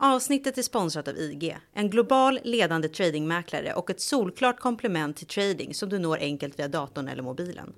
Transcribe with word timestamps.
Avsnittet 0.00 0.58
är 0.58 0.62
sponsrat 0.62 1.08
av 1.08 1.18
IG, 1.18 1.56
en 1.72 1.90
global 1.90 2.40
ledande 2.44 2.88
tradingmäklare 2.88 3.72
och 3.72 3.90
ett 3.90 4.00
solklart 4.00 4.60
komplement 4.60 5.16
till 5.16 5.26
trading 5.26 5.74
som 5.74 5.88
du 5.88 5.98
når 5.98 6.18
enkelt 6.18 6.58
via 6.58 6.68
datorn 6.68 7.08
eller 7.08 7.22
mobilen. 7.22 7.72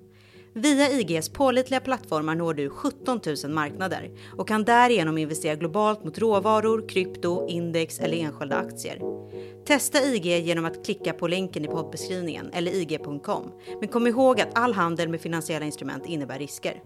Via 0.53 0.89
IGs 0.91 1.29
pålitliga 1.29 1.79
plattformar 1.79 2.35
når 2.35 2.53
du 2.53 2.69
17 2.69 3.19
000 3.43 3.51
marknader 3.53 4.09
och 4.37 4.47
kan 4.47 4.63
därigenom 4.63 5.17
investera 5.17 5.55
globalt 5.55 6.03
mot 6.03 6.17
råvaror, 6.17 6.89
krypto, 6.89 7.47
index 7.47 7.99
eller 7.99 8.17
enskilda 8.17 8.55
aktier. 8.55 9.01
Testa 9.65 9.99
IG 9.99 10.25
genom 10.25 10.65
att 10.65 10.85
klicka 10.85 11.13
på 11.13 11.27
länken 11.27 11.65
i 11.65 11.67
poddbeskrivningen 11.67 12.49
eller 12.53 12.71
ig.com. 12.71 13.51
Men 13.79 13.89
kom 13.89 14.07
ihåg 14.07 14.41
att 14.41 14.57
all 14.57 14.73
handel 14.73 15.09
med 15.09 15.21
finansiella 15.21 15.65
instrument 15.65 16.05
innebär 16.05 16.39
risker. 16.39 16.81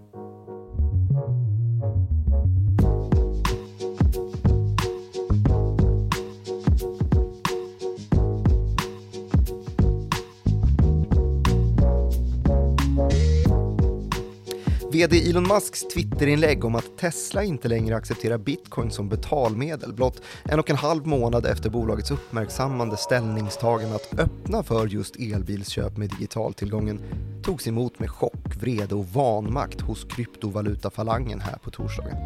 VD 14.95 15.30
Elon 15.30 15.48
Musks 15.48 15.88
Twitterinlägg 15.94 16.66
om 16.66 16.76
att 16.76 16.98
Tesla 16.98 17.44
inte 17.44 17.67
längre 17.67 17.95
accepterar 17.95 18.38
bitcoin 18.38 18.91
som 18.91 19.09
betalmedel 19.09 19.94
blott 19.94 20.22
en 20.44 20.59
och 20.59 20.70
en 20.70 20.76
halv 20.76 21.08
månad 21.08 21.45
efter 21.45 21.70
bolagets 21.70 22.12
uppmärksammande 22.12 22.98
ställningstagande 22.98 23.95
att 23.95 24.20
öppna 24.20 24.63
för 24.63 24.88
just 24.88 25.16
elbilsköp 25.16 25.98
med 25.98 26.09
digitaltillgången 26.09 27.00
togs 27.44 27.67
emot 27.67 28.00
med 28.00 28.09
chock, 28.09 28.55
vrede 28.59 28.95
och 28.95 29.05
vanmakt 29.05 29.81
hos 29.81 30.03
kryptovalutafalangen 30.03 31.39
här 31.39 31.58
på 31.58 31.72
torsdagen. 31.72 32.17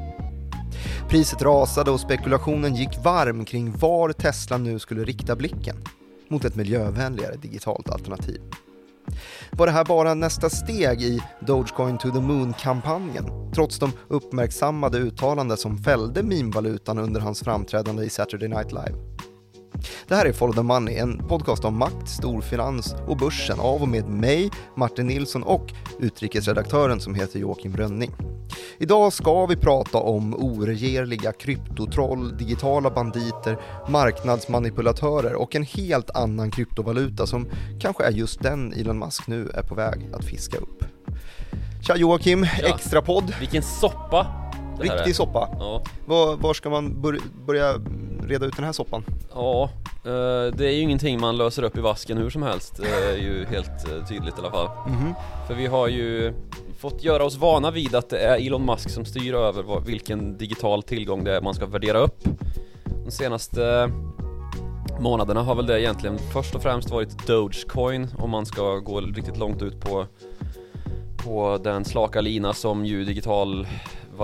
Priset 1.10 1.42
rasade 1.42 1.92
och 1.92 2.00
spekulationen 2.00 2.76
gick 2.76 3.04
varm 3.04 3.46
kring 3.46 3.78
var 3.78 4.12
Tesla 4.12 4.58
nu 4.58 4.80
skulle 4.80 5.04
rikta 5.04 5.36
blicken 5.36 5.76
mot 6.28 6.46
ett 6.46 6.56
miljövänligare 6.56 7.36
digitalt 7.36 7.90
alternativ. 7.90 8.42
Var 9.52 9.66
det 9.66 9.72
här 9.72 9.86
bara 9.86 10.14
nästa 10.14 10.50
steg 10.50 11.02
i 11.02 11.20
Dogecoin 11.40 11.98
to 11.98 12.12
the 12.12 12.20
Moon-kampanjen? 12.20 13.52
Trots 13.56 13.80
de 13.80 13.92
uppmärksammade 14.08 14.98
uttalanden 14.98 15.58
som 15.58 15.78
fällde 15.78 16.24
meme-valutan 16.24 16.98
under 16.98 17.22
hans 17.22 17.44
framträdande 17.44 18.04
i 18.04 18.10
Saturday 18.10 18.50
Night 18.50 18.72
Live. 18.72 18.96
Det 20.08 20.16
här 20.16 20.26
är 20.26 20.34
Follow 20.34 20.54
the 20.56 20.62
Money, 20.62 20.96
en 20.98 21.18
podcast 21.28 21.66
om 21.66 21.78
makt, 21.80 22.10
storfinans 22.10 22.96
och 23.08 23.18
börsen 23.18 23.60
av 23.60 23.82
och 23.82 23.88
med 23.88 24.10
mig, 24.10 24.50
Martin 24.76 25.08
Nilsson 25.08 25.44
och 25.44 25.74
utrikesredaktören 26.00 27.00
som 27.00 27.16
heter 27.16 27.40
Joakim 27.40 27.78
Rönning. 27.78 28.12
Idag 28.78 29.14
ska 29.14 29.46
vi 29.46 29.56
prata 29.56 29.98
om 29.98 30.36
oregerliga 30.36 31.32
kryptotroll, 31.32 32.38
digitala 32.38 32.90
banditer, 32.90 33.58
marknadsmanipulatörer 33.90 35.34
och 35.36 35.56
en 35.56 35.64
helt 35.64 36.10
annan 36.10 36.52
kryptovaluta 36.52 37.28
som 37.28 37.48
kanske 37.80 38.04
är 38.04 38.12
just 38.12 38.42
den 38.44 38.74
Elon 38.74 39.00
Musk 39.00 39.28
nu 39.28 39.50
är 39.54 39.62
på 39.64 39.76
väg 39.76 40.10
att 40.14 40.26
fiska 40.26 40.58
upp. 40.58 40.84
Tja 41.88 41.96
Joakim, 41.98 42.46
Ja. 42.62 42.68
extra 42.76 43.02
podd. 43.02 43.34
Vilken 43.40 43.64
soppa 43.64 44.28
Riktig 44.82 45.16
soppa. 45.16 45.50
Ja, 45.60 45.84
Var, 46.06 46.38
var 46.38 46.54
ska 46.54 46.70
man 46.70 47.02
bör, 47.02 47.20
börja 47.48 47.74
reda 48.30 48.46
ut 48.46 48.56
den 48.56 48.66
här 48.66 48.72
soppan? 48.72 49.04
ja 49.34 49.70
eh, 50.06 50.56
det 50.58 50.66
är 50.68 50.72
ju 50.72 50.80
ingenting 50.82 51.22
man 51.22 51.38
löser 51.38 51.64
upp 51.64 51.78
i 51.78 51.82
vasken 51.82 52.18
hur 52.18 52.30
som 52.30 52.44
helst 52.44 52.76
Det 52.78 52.90
är 52.90 53.18
ju 53.18 53.46
helt 53.46 53.90
eh, 53.90 54.08
tydligt 54.08 54.38
i 54.38 54.40
alla 54.42 54.52
fall 54.52 54.70
Mhm. 54.88 55.14
För 55.48 55.54
vi 55.56 55.68
har 55.68 55.88
ju 55.88 56.34
fått 56.80 57.04
göra 57.04 57.24
oss 57.26 57.38
vana 57.38 57.72
vid 57.72 57.96
att 57.96 58.10
det 58.10 58.20
är 58.20 58.48
Elon 58.48 58.66
Musk 58.66 58.90
som 58.90 59.06
styr 59.06 59.34
över 59.34 59.82
vilken 59.86 60.38
digital 60.38 60.84
tillgång 60.84 61.24
det 61.24 61.36
är 61.36 61.42
man 61.42 61.54
ska 61.54 61.66
värdera 61.66 62.00
upp 62.00 62.24
De 63.06 63.12
senaste 63.12 63.92
månaderna 65.00 65.44
har 65.44 65.56
väl 65.56 65.66
det 65.66 65.82
egentligen 65.82 66.18
först 66.34 66.56
och 66.56 66.62
främst 66.62 66.90
varit 66.90 67.28
Dogecoin 67.28 68.08
om 68.18 68.30
man 68.30 68.46
ska 68.46 68.76
gå 68.76 69.02
riktigt 69.02 69.38
långt 69.38 69.62
ut 69.62 69.82
på 69.82 70.06
på 71.24 71.60
den 71.64 71.86
slaka 71.86 72.22
lina 72.22 72.54
som 72.54 72.86
ju 72.86 73.04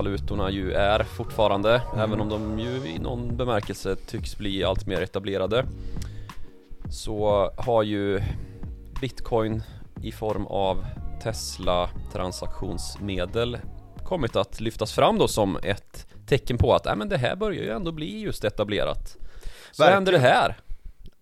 digitalvalutorna 0.02 0.50
ju 0.50 0.72
är 0.72 1.04
fortfarande 1.04 1.82
Även 1.96 2.20
om 2.20 2.28
de 2.28 2.58
ju 2.58 2.88
i 2.88 2.98
någon 2.98 3.36
bemärkelse 3.36 3.96
tycks 3.96 4.38
bli 4.38 4.64
allt 4.64 4.86
mer 4.86 5.02
etablerade 5.02 5.66
Så 6.90 7.50
har 7.56 7.82
ju 7.82 8.22
Bitcoin 9.00 9.62
i 10.02 10.12
form 10.12 10.46
av 10.46 10.84
Tesla 11.22 11.90
transaktionsmedel 12.12 13.58
kommit 14.04 14.36
att 14.36 14.60
lyftas 14.60 14.92
fram 14.92 15.18
då 15.18 15.28
som 15.28 15.58
ett 15.62 16.06
tecken 16.26 16.58
på 16.58 16.74
att 16.74 16.86
äh, 16.86 16.96
men 16.96 17.08
det 17.08 17.18
här 17.18 17.36
börjar 17.36 17.62
ju 17.62 17.70
ändå 17.70 17.92
bli 17.92 18.20
just 18.20 18.44
etablerat. 18.44 19.16
Så 19.72 19.82
Verkligen. 19.82 19.94
händer 19.94 20.12
det 20.12 20.18
här 20.18 20.56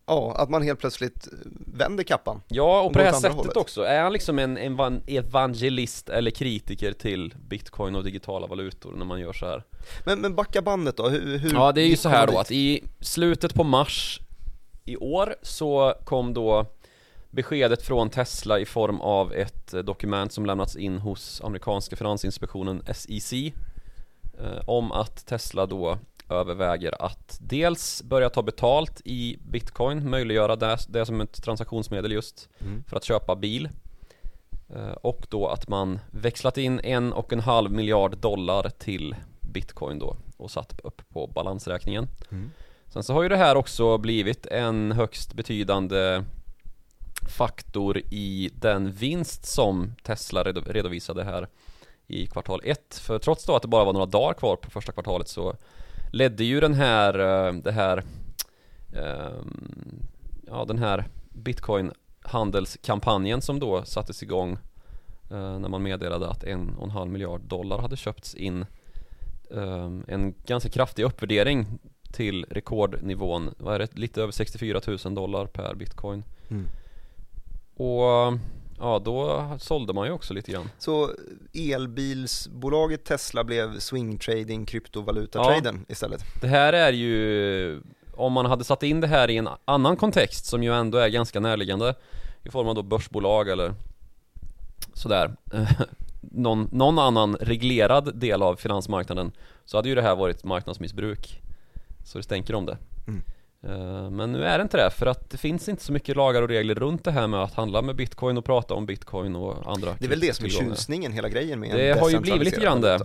Ja, 0.06 0.34
att 0.36 0.50
man 0.50 0.62
helt 0.62 0.80
plötsligt 0.80 1.28
vänder 1.66 2.04
kappan. 2.04 2.40
Ja, 2.48 2.80
och 2.82 2.92
på 2.92 2.98
det 2.98 3.04
här 3.04 3.12
sättet 3.12 3.36
hållet. 3.36 3.56
också. 3.56 3.82
Är 3.82 4.02
han 4.02 4.12
liksom 4.12 4.38
en 4.38 4.58
evan- 4.58 5.02
evangelist 5.06 6.08
eller 6.08 6.30
kritiker 6.30 6.92
till 6.92 7.34
bitcoin 7.48 7.94
och 7.96 8.04
digitala 8.04 8.46
valutor 8.46 8.92
när 8.96 9.04
man 9.04 9.20
gör 9.20 9.32
så 9.32 9.46
här? 9.46 9.64
Men, 10.06 10.20
men 10.20 10.34
backa 10.34 10.62
bandet 10.62 10.96
då, 10.96 11.08
hur, 11.08 11.38
hur 11.38 11.52
Ja, 11.54 11.72
det 11.72 11.80
är 11.82 11.86
ju 11.86 11.96
så 11.96 12.08
här 12.08 12.26
då 12.26 12.32
dit? 12.32 12.40
att 12.40 12.50
i 12.50 12.84
slutet 13.00 13.54
på 13.54 13.64
mars 13.64 14.20
i 14.84 14.96
år 14.96 15.36
så 15.42 15.94
kom 16.04 16.34
då 16.34 16.66
beskedet 17.30 17.82
från 17.82 18.10
Tesla 18.10 18.58
i 18.58 18.64
form 18.66 19.00
av 19.00 19.32
ett 19.32 19.74
eh, 19.74 19.80
dokument 19.80 20.32
som 20.32 20.46
lämnats 20.46 20.76
in 20.76 20.98
hos 20.98 21.40
amerikanska 21.44 21.96
finansinspektionen 21.96 22.82
SEC 22.94 23.32
eh, 23.32 23.52
om 24.66 24.92
att 24.92 25.26
Tesla 25.26 25.66
då 25.66 25.98
överväger 26.28 27.02
att 27.04 27.38
dels 27.40 28.02
börja 28.02 28.30
ta 28.30 28.42
betalt 28.42 29.00
i 29.04 29.38
bitcoin, 29.50 30.10
möjliggöra 30.10 30.56
det, 30.56 30.78
det 30.88 31.06
som 31.06 31.20
ett 31.20 31.42
transaktionsmedel 31.44 32.12
just 32.12 32.48
Mm. 32.60 32.84
för 32.88 32.96
att 32.96 33.04
köpa 33.04 33.36
bil 33.36 33.68
Eh, 34.74 34.92
och 34.92 35.26
då 35.30 35.48
att 35.48 35.68
man 35.68 35.98
växlat 36.10 36.58
in 36.58 36.80
en 36.80 37.12
och 37.12 37.32
en 37.32 37.40
halv 37.40 37.70
miljard 37.72 38.16
dollar 38.18 38.70
till 38.78 39.16
bitcoin 39.40 39.98
då 39.98 40.16
och 40.36 40.50
satt 40.50 40.80
upp 40.84 41.02
på 41.08 41.26
balansräkningen 41.26 42.08
Mm. 42.30 42.50
Sen 42.86 43.02
så 43.02 43.12
har 43.12 43.22
ju 43.22 43.28
det 43.28 43.36
här 43.36 43.56
också 43.56 43.98
blivit 43.98 44.46
en 44.46 44.92
högst 44.92 45.34
betydande 45.34 46.22
faktor 47.28 47.98
i 47.98 48.50
den 48.54 48.92
vinst 48.92 49.44
som 49.46 49.94
Tesla 50.02 50.44
redo- 50.44 50.72
redovisade 50.72 51.24
här 51.24 51.48
i 52.06 52.26
kvartal 52.26 52.60
1 52.64 52.94
För 52.94 53.18
trots 53.18 53.44
då 53.44 53.56
att 53.56 53.62
det 53.62 53.68
bara 53.68 53.84
var 53.84 53.92
några 53.92 54.06
dagar 54.06 54.34
kvar 54.34 54.56
på 54.56 54.70
första 54.70 54.92
kvartalet 54.92 55.28
så 55.28 55.56
ledde 56.14 56.44
ju 56.44 56.60
den 56.60 56.74
här, 56.74 57.18
eh, 57.18 57.52
det 57.52 57.72
här 57.72 58.02
ehm, 58.92 60.06
Ja 60.46 60.64
den 60.64 60.78
här 60.78 61.04
bitcoin 61.28 61.92
handelskampanjen 62.20 63.42
som 63.42 63.60
då 63.60 63.84
sattes 63.84 64.22
igång 64.22 64.52
eh, 65.30 65.58
när 65.58 65.68
man 65.68 65.82
meddelade 65.82 66.28
att 66.28 66.44
en 66.44 66.74
och 66.76 66.84
en 66.84 66.90
halv 66.90 67.10
miljard 67.10 67.40
dollar 67.40 67.78
hade 67.78 67.96
köpts 67.96 68.34
in 68.34 68.66
ehm, 69.50 70.04
en 70.08 70.34
ganska 70.46 70.68
kraftig 70.68 71.02
uppvärdering 71.02 71.66
till 72.12 72.46
rekordnivån, 72.50 73.54
vad 73.58 73.74
är 73.74 73.78
det, 73.78 73.98
lite 73.98 74.22
över 74.22 74.32
64 74.32 74.80
000 75.04 75.14
dollar 75.14 75.46
per 75.46 75.74
bitcoin. 75.74 76.24
Mm. 76.50 76.66
Och 77.74 78.38
ja, 78.78 78.98
då 79.04 79.48
sålde 79.60 79.92
man 79.92 80.06
ju 80.06 80.12
också 80.12 80.34
lite 80.34 80.52
grann. 80.52 80.70
Så 80.78 81.10
elbilsbolaget 81.52 83.04
Tesla 83.04 83.44
blev 83.44 83.78
swing 83.78 84.18
trading 84.18 84.66
kryptovaluta-traden 84.66 85.84
istället? 85.88 86.24
Det 86.40 86.46
här 86.46 86.72
är 86.72 86.92
ju 86.92 87.80
Om 88.12 88.32
man 88.32 88.46
hade 88.46 88.64
satt 88.64 88.82
in 88.82 89.00
det 89.00 89.06
här 89.06 89.30
i 89.30 89.36
en 89.36 89.48
annan 89.64 89.96
kontext 89.96 90.46
som 90.46 90.62
ju 90.62 90.74
ändå 90.74 90.98
är 90.98 91.08
ganska 91.08 91.40
närliggande 91.40 91.94
I 92.42 92.50
form 92.50 92.68
av 92.68 92.74
då 92.74 92.82
börsbolag 92.82 93.48
eller 93.48 93.74
Sådär 94.94 95.36
någon, 96.20 96.68
någon 96.72 96.98
annan 96.98 97.36
reglerad 97.36 98.16
del 98.18 98.42
av 98.42 98.56
finansmarknaden 98.56 99.32
Så 99.64 99.78
hade 99.78 99.88
ju 99.88 99.94
det 99.94 100.02
här 100.02 100.16
varit 100.16 100.44
marknadsmissbruk. 100.44 101.40
Så 102.04 102.18
det 102.18 102.24
stänker 102.24 102.54
om 102.54 102.66
det 102.66 102.78
Men 104.10 104.32
nu 104.32 104.44
är 104.44 104.58
det 104.58 104.62
inte 104.62 104.76
det 104.76 104.90
för 104.90 105.06
att 105.06 105.30
det 105.30 105.38
finns 105.38 105.68
inte 105.68 105.84
så 105.84 105.92
mycket 105.92 106.16
lagar 106.16 106.42
och 106.42 106.48
regler 106.48 106.74
runt 106.74 107.04
det 107.04 107.10
här 107.10 107.26
med 107.26 107.42
att 107.42 107.54
handla 107.54 107.82
med 107.82 107.96
bitcoin 107.96 108.38
och 108.38 108.44
prata 108.44 108.74
om 108.74 108.86
bitcoin 108.86 109.36
och 109.36 109.72
andra 109.72 109.96
Det 109.98 110.04
är 110.04 110.08
väl 110.08 110.20
det 110.20 110.36
som 110.36 110.46
är 110.46 110.50
tjusningen, 110.50 111.12
hela 111.12 111.28
grejen 111.28 111.60
med 111.60 111.76
Det 111.76 112.00
har 112.00 112.10
ju 112.10 112.20
blivit 112.20 112.44
lite 112.44 112.60
grann 112.60 112.80
det. 112.80 113.00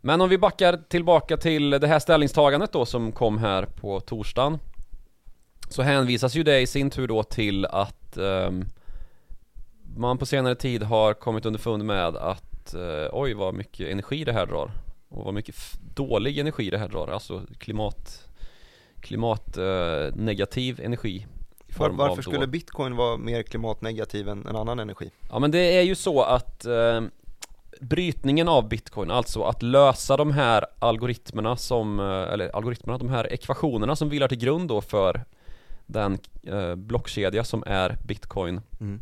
Men 0.00 0.20
om 0.20 0.28
vi 0.28 0.38
backar 0.38 0.80
tillbaka 0.88 1.36
till 1.36 1.70
det 1.70 1.86
här 1.86 1.98
ställningstagandet 1.98 2.72
då 2.72 2.86
som 2.86 3.12
kom 3.12 3.38
här 3.38 3.64
på 3.64 4.00
torsdagen 4.00 4.58
Så 5.68 5.82
hänvisas 5.82 6.34
ju 6.34 6.42
det 6.42 6.60
i 6.60 6.66
sin 6.66 6.90
tur 6.90 7.08
då 7.08 7.22
till 7.22 7.66
att 7.66 8.16
ehm, 8.16 8.64
man 9.96 10.18
på 10.18 10.26
senare 10.26 10.54
tid 10.54 10.82
har 10.82 11.14
kommit 11.14 11.46
underfund 11.46 11.84
med 11.84 12.16
att 12.16 12.74
eh, 12.74 13.08
oj 13.12 13.34
vad 13.34 13.54
mycket 13.54 13.88
energi 13.88 14.24
det 14.24 14.32
här 14.32 14.46
drar 14.46 14.70
och 15.08 15.24
vad 15.24 15.34
mycket 15.34 15.56
dålig 15.94 16.38
energi 16.38 16.70
det 16.70 16.78
här 16.78 16.88
drar, 16.88 17.08
alltså 17.08 17.42
klimat 17.58 18.28
klimat 19.04 19.56
eh, 19.56 20.14
negativ 20.14 20.80
energi 20.80 21.26
Var, 21.78 21.90
varför 21.90 22.22
skulle 22.22 22.46
bitcoin 22.46 22.96
vara 22.96 23.16
mer 23.16 23.42
klimatnegativ 23.42 24.28
än 24.28 24.46
en 24.46 24.56
annan 24.56 24.78
energi? 24.78 25.10
Ja 25.30 25.38
men 25.38 25.50
det 25.50 25.78
är 25.78 25.82
ju 25.82 25.94
så 25.94 26.22
att 26.22 26.64
eh, 26.64 27.00
brytningen 27.80 28.48
av 28.48 28.68
bitcoin, 28.68 29.10
alltså 29.10 29.42
att 29.42 29.62
lösa 29.62 30.16
de 30.16 30.32
här 30.32 30.66
algoritmerna 30.78 31.56
som, 31.56 32.00
eh, 32.00 32.32
eller 32.32 32.56
algoritmerna, 32.56 32.98
de 32.98 33.08
här 33.08 33.32
ekvationerna 33.32 33.96
som 33.96 34.08
vilar 34.08 34.28
till 34.28 34.38
grund 34.38 34.68
då 34.68 34.80
för 34.80 35.24
den 35.86 36.18
eh, 36.42 36.74
blockkedja 36.74 37.44
som 37.44 37.64
är 37.66 37.96
bitcoin 38.04 38.60
Mm. 38.80 39.00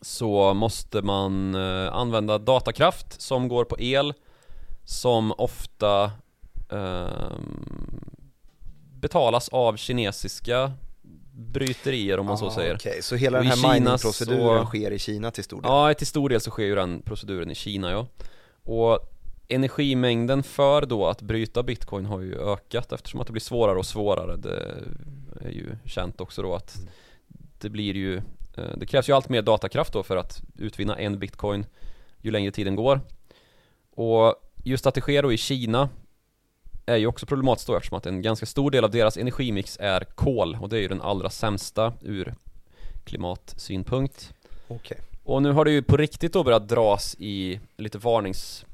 så 0.00 0.54
måste 0.54 1.02
man 1.02 1.54
eh, 1.54 1.94
använda 1.94 2.38
datakraft 2.38 3.20
som 3.20 3.48
går 3.48 3.64
på 3.64 3.76
el 3.80 4.14
som 4.84 5.32
ofta 5.38 6.10
ehm, 6.70 8.00
betalas 9.00 9.48
av 9.48 9.76
kinesiska 9.76 10.72
bryterier 11.32 12.18
om 12.18 12.26
man 12.26 12.38
så 12.38 12.46
Ah, 12.46 12.50
säger. 12.50 12.74
Okej, 12.74 13.02
så 13.02 13.16
hela 13.16 13.38
Och 13.38 13.44
den 13.44 13.52
här 13.58 13.72
miningproceduren 13.72 14.62
så- 14.64 14.66
sker 14.66 14.90
i 14.90 14.98
Kina 14.98 15.30
till 15.30 15.44
stor 15.44 15.62
del? 15.62 15.70
Ja, 15.70 15.94
till 15.94 16.06
stor 16.06 16.28
del 16.28 16.40
så 16.40 16.50
sker 16.50 16.64
ju 16.64 16.74
den 16.74 17.02
proceduren 17.02 17.50
i 17.50 17.54
Kina 17.54 17.90
ja. 17.90 18.06
Och 18.62 18.98
energimängden 19.48 20.42
för 20.42 20.86
då 20.86 21.06
att 21.06 21.22
bryta 21.22 21.62
bitcoin 21.62 22.06
har 22.06 22.20
ju 22.20 22.34
ökat 22.52 22.92
eftersom 22.92 23.20
att 23.20 23.26
det 23.26 23.32
blir 23.32 23.40
svårare 23.40 23.78
och 23.78 23.86
svårare. 23.86 24.36
Det 24.36 24.84
är 25.40 25.50
ju 25.50 25.66
känt 25.84 26.20
också 26.20 26.42
då 26.42 26.54
att 26.54 26.76
det 27.60 27.68
blir 27.68 27.94
ju 27.96 28.16
eh, 28.56 28.76
Det 28.76 28.86
krävs 28.86 29.08
ju 29.08 29.12
allt 29.12 29.28
mer 29.28 29.42
datakraft 29.42 29.92
då 29.92 30.02
för 30.02 30.16
att 30.16 30.42
utvinna 30.58 30.98
en 30.98 31.18
bitcoin 31.18 31.66
ju 32.20 32.30
längre 32.30 32.50
tiden 32.50 32.76
går. 32.76 33.00
Och 33.96 34.34
just 34.64 34.86
att 34.86 34.94
det 34.94 35.00
sker 35.00 35.22
då 35.22 35.32
i 35.32 35.36
Kina 35.36 35.88
är 36.90 36.96
ju 36.96 37.06
också 37.06 37.26
problematiskt 37.26 37.66
då 37.66 37.76
eftersom 37.76 37.98
att 37.98 38.06
en 38.06 38.22
ganska 38.22 38.46
stor 38.46 38.70
del 38.70 38.84
av 38.84 38.90
deras 38.90 39.16
energimix 39.16 39.76
är 39.80 40.00
kol 40.00 40.58
och 40.60 40.68
det 40.68 40.76
är 40.76 40.80
ju 40.80 40.88
den 40.88 41.02
allra 41.02 41.30
sämsta 41.30 41.92
ur 42.00 42.34
klimatsynpunkt. 43.04 44.34
Okej. 44.68 44.98
Och 45.24 45.42
nu 45.42 45.52
har 45.52 45.64
det 45.64 45.70
ju 45.70 45.82
på 45.82 45.96
riktigt 45.96 46.32
då 46.32 46.44
börjat 46.44 46.68
dras 46.68 47.16
i 47.18 47.60
lite 47.76 47.98
varnings 47.98 48.64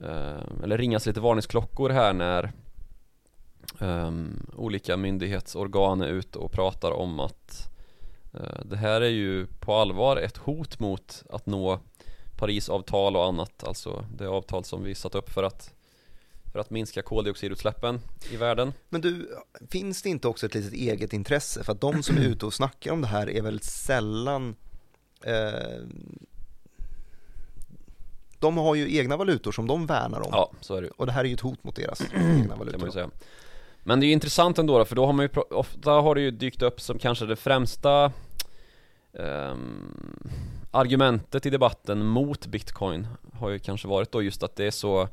eh, 0.00 0.62
Eller 0.62 0.78
ringas 0.78 1.06
lite 1.06 1.20
varningsklockor 1.20 1.90
här 1.90 2.12
när 2.12 2.52
ehm, 3.80 4.46
Olika 4.56 4.96
myndighetsorgan 4.96 6.00
är 6.00 6.08
ute 6.08 6.38
och 6.38 6.52
pratar 6.52 6.90
om 6.90 7.20
att 7.20 7.70
eh, 8.34 8.64
Det 8.64 8.76
här 8.76 9.00
är 9.00 9.08
ju 9.08 9.46
på 9.46 9.74
allvar 9.74 10.16
ett 10.16 10.36
hot 10.36 10.80
mot 10.80 11.22
att 11.30 11.46
nå 11.46 11.80
Parisavtal 12.36 13.16
och 13.16 13.24
annat 13.24 13.64
Alltså 13.64 14.04
det 14.16 14.26
avtal 14.26 14.64
som 14.64 14.84
vi 14.84 14.94
satt 14.94 15.14
upp 15.14 15.30
för 15.30 15.42
att 15.42 15.75
För 16.56 16.60
att 16.60 16.70
minska 16.70 17.02
koldioxidutsläppen 17.02 18.00
i 18.30 18.36
världen. 18.36 18.72
Men 18.88 19.00
du, 19.00 19.28
finns 19.70 20.02
det 20.02 20.08
inte 20.08 20.28
också 20.28 20.46
ett 20.46 20.54
litet 20.54 20.72
eget 20.72 21.12
intresse? 21.12 21.64
För 21.64 21.72
att 21.72 21.80
de 21.80 22.02
som 22.02 22.16
är 22.16 22.20
ute 22.20 22.46
och 22.46 22.54
snackar 22.54 22.92
om 22.92 23.00
det 23.00 23.06
här 23.06 23.30
är 23.30 23.42
väl 23.42 23.60
sällan 23.60 24.56
eh, 25.22 25.80
De 28.38 28.56
har 28.56 28.74
ju 28.74 28.96
egna 28.96 29.16
valutor 29.16 29.52
som 29.52 29.66
de 29.66 29.86
värnar 29.86 30.20
om. 30.20 30.28
Ja, 30.32 30.50
så 30.60 30.74
är 30.74 30.82
det 30.82 30.90
och 30.90 31.06
det 31.06 31.12
här 31.12 31.24
är 31.24 31.28
ju 31.28 31.34
ett 31.34 31.40
hot 31.40 31.64
mot 31.64 31.76
deras 31.76 32.02
egna 32.14 32.56
valutor. 32.56 33.10
Men 33.82 34.00
det 34.00 34.06
är 34.06 34.08
ju 34.08 34.12
intressant 34.12 34.58
ändå 34.58 34.78
då, 34.78 34.84
för 34.84 34.96
då 34.96 35.06
har 35.06 35.12
man 35.12 35.24
ju 35.24 35.40
ofta 35.40 35.90
har 35.90 36.14
det 36.14 36.20
ju 36.20 36.30
dykt 36.30 36.62
upp 36.62 36.80
som 36.80 36.98
kanske 36.98 37.26
det 37.26 37.36
främsta 37.36 38.12
ehm, 39.12 40.20
argumentet 40.70 41.46
i 41.46 41.50
debatten 41.50 42.06
mot 42.06 42.46
bitcoin 42.46 43.06
har 43.32 43.50
ju 43.50 43.58
kanske 43.58 43.88
varit 43.88 44.12
då 44.12 44.22
just 44.22 44.42
att 44.42 44.56
det 44.56 44.64
är 44.64 44.70
så 44.70 45.08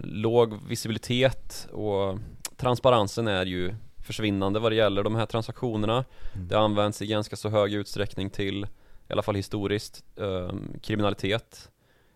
låg 0.00 0.54
visibilitet 0.68 1.68
och 1.72 2.18
transparensen 2.56 3.28
är 3.28 3.46
ju 3.46 3.74
försvinnande 4.02 4.60
vad 4.60 4.72
det 4.72 4.76
gäller 4.76 5.02
de 5.02 5.14
här 5.14 5.26
transaktionerna 5.26 6.04
Mm. 6.34 6.48
Det 6.48 6.58
används 6.58 7.02
i 7.02 7.06
ganska 7.06 7.36
så 7.36 7.48
hög 7.48 7.74
utsträckning 7.74 8.30
till, 8.30 8.64
i 9.08 9.12
alla 9.12 9.22
fall 9.22 9.34
historiskt, 9.34 10.04
ehm, 10.16 10.72
kriminalitet 10.82 11.70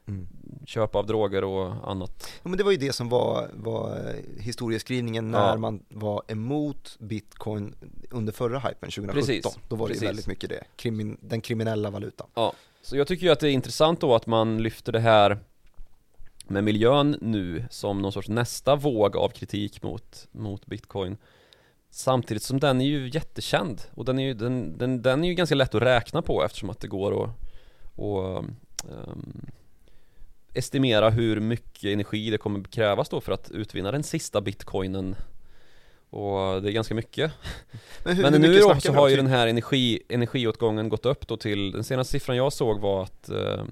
Mm. 0.09 0.29
Köp 0.67 0.95
av 0.95 1.07
droger 1.07 1.45
och 1.45 1.91
annat 1.91 2.31
Ja, 2.43 2.49
men 2.49 2.59
det 2.59 2.65
var 2.65 2.71
ju 2.71 2.77
det 2.77 2.93
som 2.93 3.09
var, 3.09 3.49
var 3.55 3.91
eh, 3.91 4.41
historieskrivningen 4.43 5.31
när 5.31 5.49
Ja. 5.49 5.57
man 5.57 5.83
var 5.89 6.23
emot 6.29 6.97
bitcoin 7.01 7.75
under 8.11 8.33
förra 8.33 8.59
hypen 8.59 8.91
2017 8.91 9.15
Precis, 9.15 9.59
Då 9.69 9.77
var 9.77 9.87
det 9.87 9.93
precis. 9.93 10.03
ju 10.03 10.07
väldigt 10.07 10.27
mycket 10.27 10.51
det, 10.51 10.65
Krimin, 10.77 11.17
den 11.21 11.41
kriminella 11.41 11.91
valutan 11.91 12.27
Ja, 12.35 12.53
så 12.83 12.97
jag 12.97 13.07
tycker 13.07 13.27
ju 13.27 13.33
att 13.33 13.41
det 13.41 13.49
är 13.49 13.53
intressant 13.53 14.01
då 14.01 14.15
att 14.15 14.27
man 14.27 14.63
lyfter 14.63 14.93
det 14.93 15.01
här 15.01 15.39
med 16.53 16.65
miljön 16.65 17.17
nu 17.21 17.65
som 17.71 18.03
någon 18.03 18.13
sorts 18.13 18.29
nästa 18.29 18.77
våg 18.77 19.17
av 19.17 19.29
kritik 19.29 19.83
mot, 19.83 20.29
mot 20.33 20.67
bitcoin. 20.67 21.17
Samtidigt 21.91 22.43
som 22.43 22.61
den 22.61 22.81
är 22.81 22.85
ju 22.85 23.11
jättekänd 23.13 23.83
och 23.95 24.05
den 24.05 24.19
är 24.19 24.25
ju, 24.25 24.35
den, 24.35 24.79
den, 24.79 25.03
den 25.03 25.25
är 25.25 25.29
ju 25.29 25.35
ganska 25.35 25.55
lätt 25.55 25.75
att 25.75 25.83
räkna 25.83 26.23
på 26.23 26.45
eftersom 26.45 26.71
att 26.71 26.81
det 26.81 26.89
går 26.89 27.25
att 27.25 27.31
och, 27.95 28.39
ehm, 28.39 28.57
estimera 30.55 31.11
hur 31.11 31.41
mycket 31.41 31.85
energi 31.85 32.31
det 32.31 32.39
kommer 32.39 32.65
krävas 32.65 33.09
då 33.09 33.21
för 33.21 33.33
att 33.33 33.51
utvinna 33.51 33.93
den 33.93 34.03
sista 34.03 34.41
bitcoinen. 34.41 35.17
Och 36.11 36.63
det 36.63 36.71
är 36.71 36.73
ganska 36.73 36.95
mycket. 36.95 37.33
Men, 38.05 38.17
hur, 38.17 38.23
men 38.23 38.33
hur 38.33 38.41
nu 38.41 38.49
mycket 38.49 38.85
vi 38.85 38.95
har 38.95 39.09
ju 39.09 39.17
den 39.17 39.27
här 39.27 39.47
energi, 39.47 40.03
energiåtgången 40.09 40.89
gått 40.89 41.07
upp 41.07 41.29
då 41.29 41.37
till, 41.37 41.73
den 41.73 41.85
senaste 41.85 42.13
siffran 42.13 42.37
jag 42.37 42.53
såg 42.53 42.81
var 42.81 43.03
att 43.03 43.29
eh, 43.29 43.65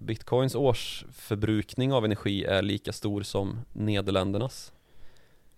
Bitcoins 0.00 0.54
årsförbrukning 0.54 1.92
av 1.92 2.04
energi 2.04 2.44
är 2.44 2.62
lika 2.62 2.92
stor 2.92 3.22
som 3.22 3.58
Nederländernas. 3.72 4.72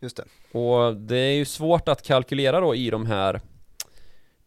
Just 0.00 0.16
det, 0.16 0.58
Och 0.58 0.96
det 0.96 1.16
är 1.16 1.34
ju 1.34 1.44
svårt 1.44 1.88
att 1.88 2.02
kalkylera 2.02 2.60
då 2.60 2.74
i 2.74 2.90
de 2.90 3.06
här 3.06 3.40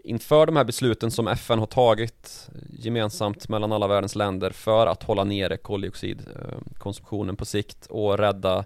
Inför 0.03 0.45
de 0.45 0.55
här 0.55 0.63
besluten 0.63 1.11
som 1.11 1.27
FN 1.27 1.59
har 1.59 1.65
tagit 1.65 2.49
gemensamt 2.69 3.49
mellan 3.49 3.71
alla 3.71 3.87
världens 3.87 4.15
länder 4.15 4.49
för 4.51 4.87
att 4.87 5.03
hålla 5.03 5.23
nere 5.23 5.57
koldioxidkonsumtionen 5.57 7.35
på 7.35 7.45
sikt 7.45 7.85
och 7.85 8.17
rädda 8.17 8.65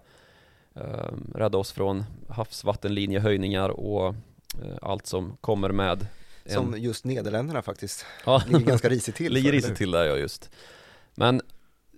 eh, 0.75 1.11
Rädda 1.35 1.57
oss 1.57 1.71
från 1.71 2.03
havsvattenlinjehöjningar 2.29 3.69
och 3.69 4.07
eh, 4.63 4.77
allt 4.81 5.07
som 5.07 5.37
kommer 5.41 5.69
med 5.69 6.07
en- 6.43 6.53
som 6.53 6.75
just 6.77 7.05
Nederländerna 7.05 7.61
faktiskt. 7.61 8.05
Ja. 8.25 8.41
ligger 8.47 8.65
ganska 8.65 8.89
risigt 8.89 9.15
till 9.15 9.33
Ligger 9.33 9.51
risigt 9.51 9.77
till 9.77 9.91
där 9.91 10.05
ja 10.05 10.15
just 10.15 10.49
Men 11.15 11.41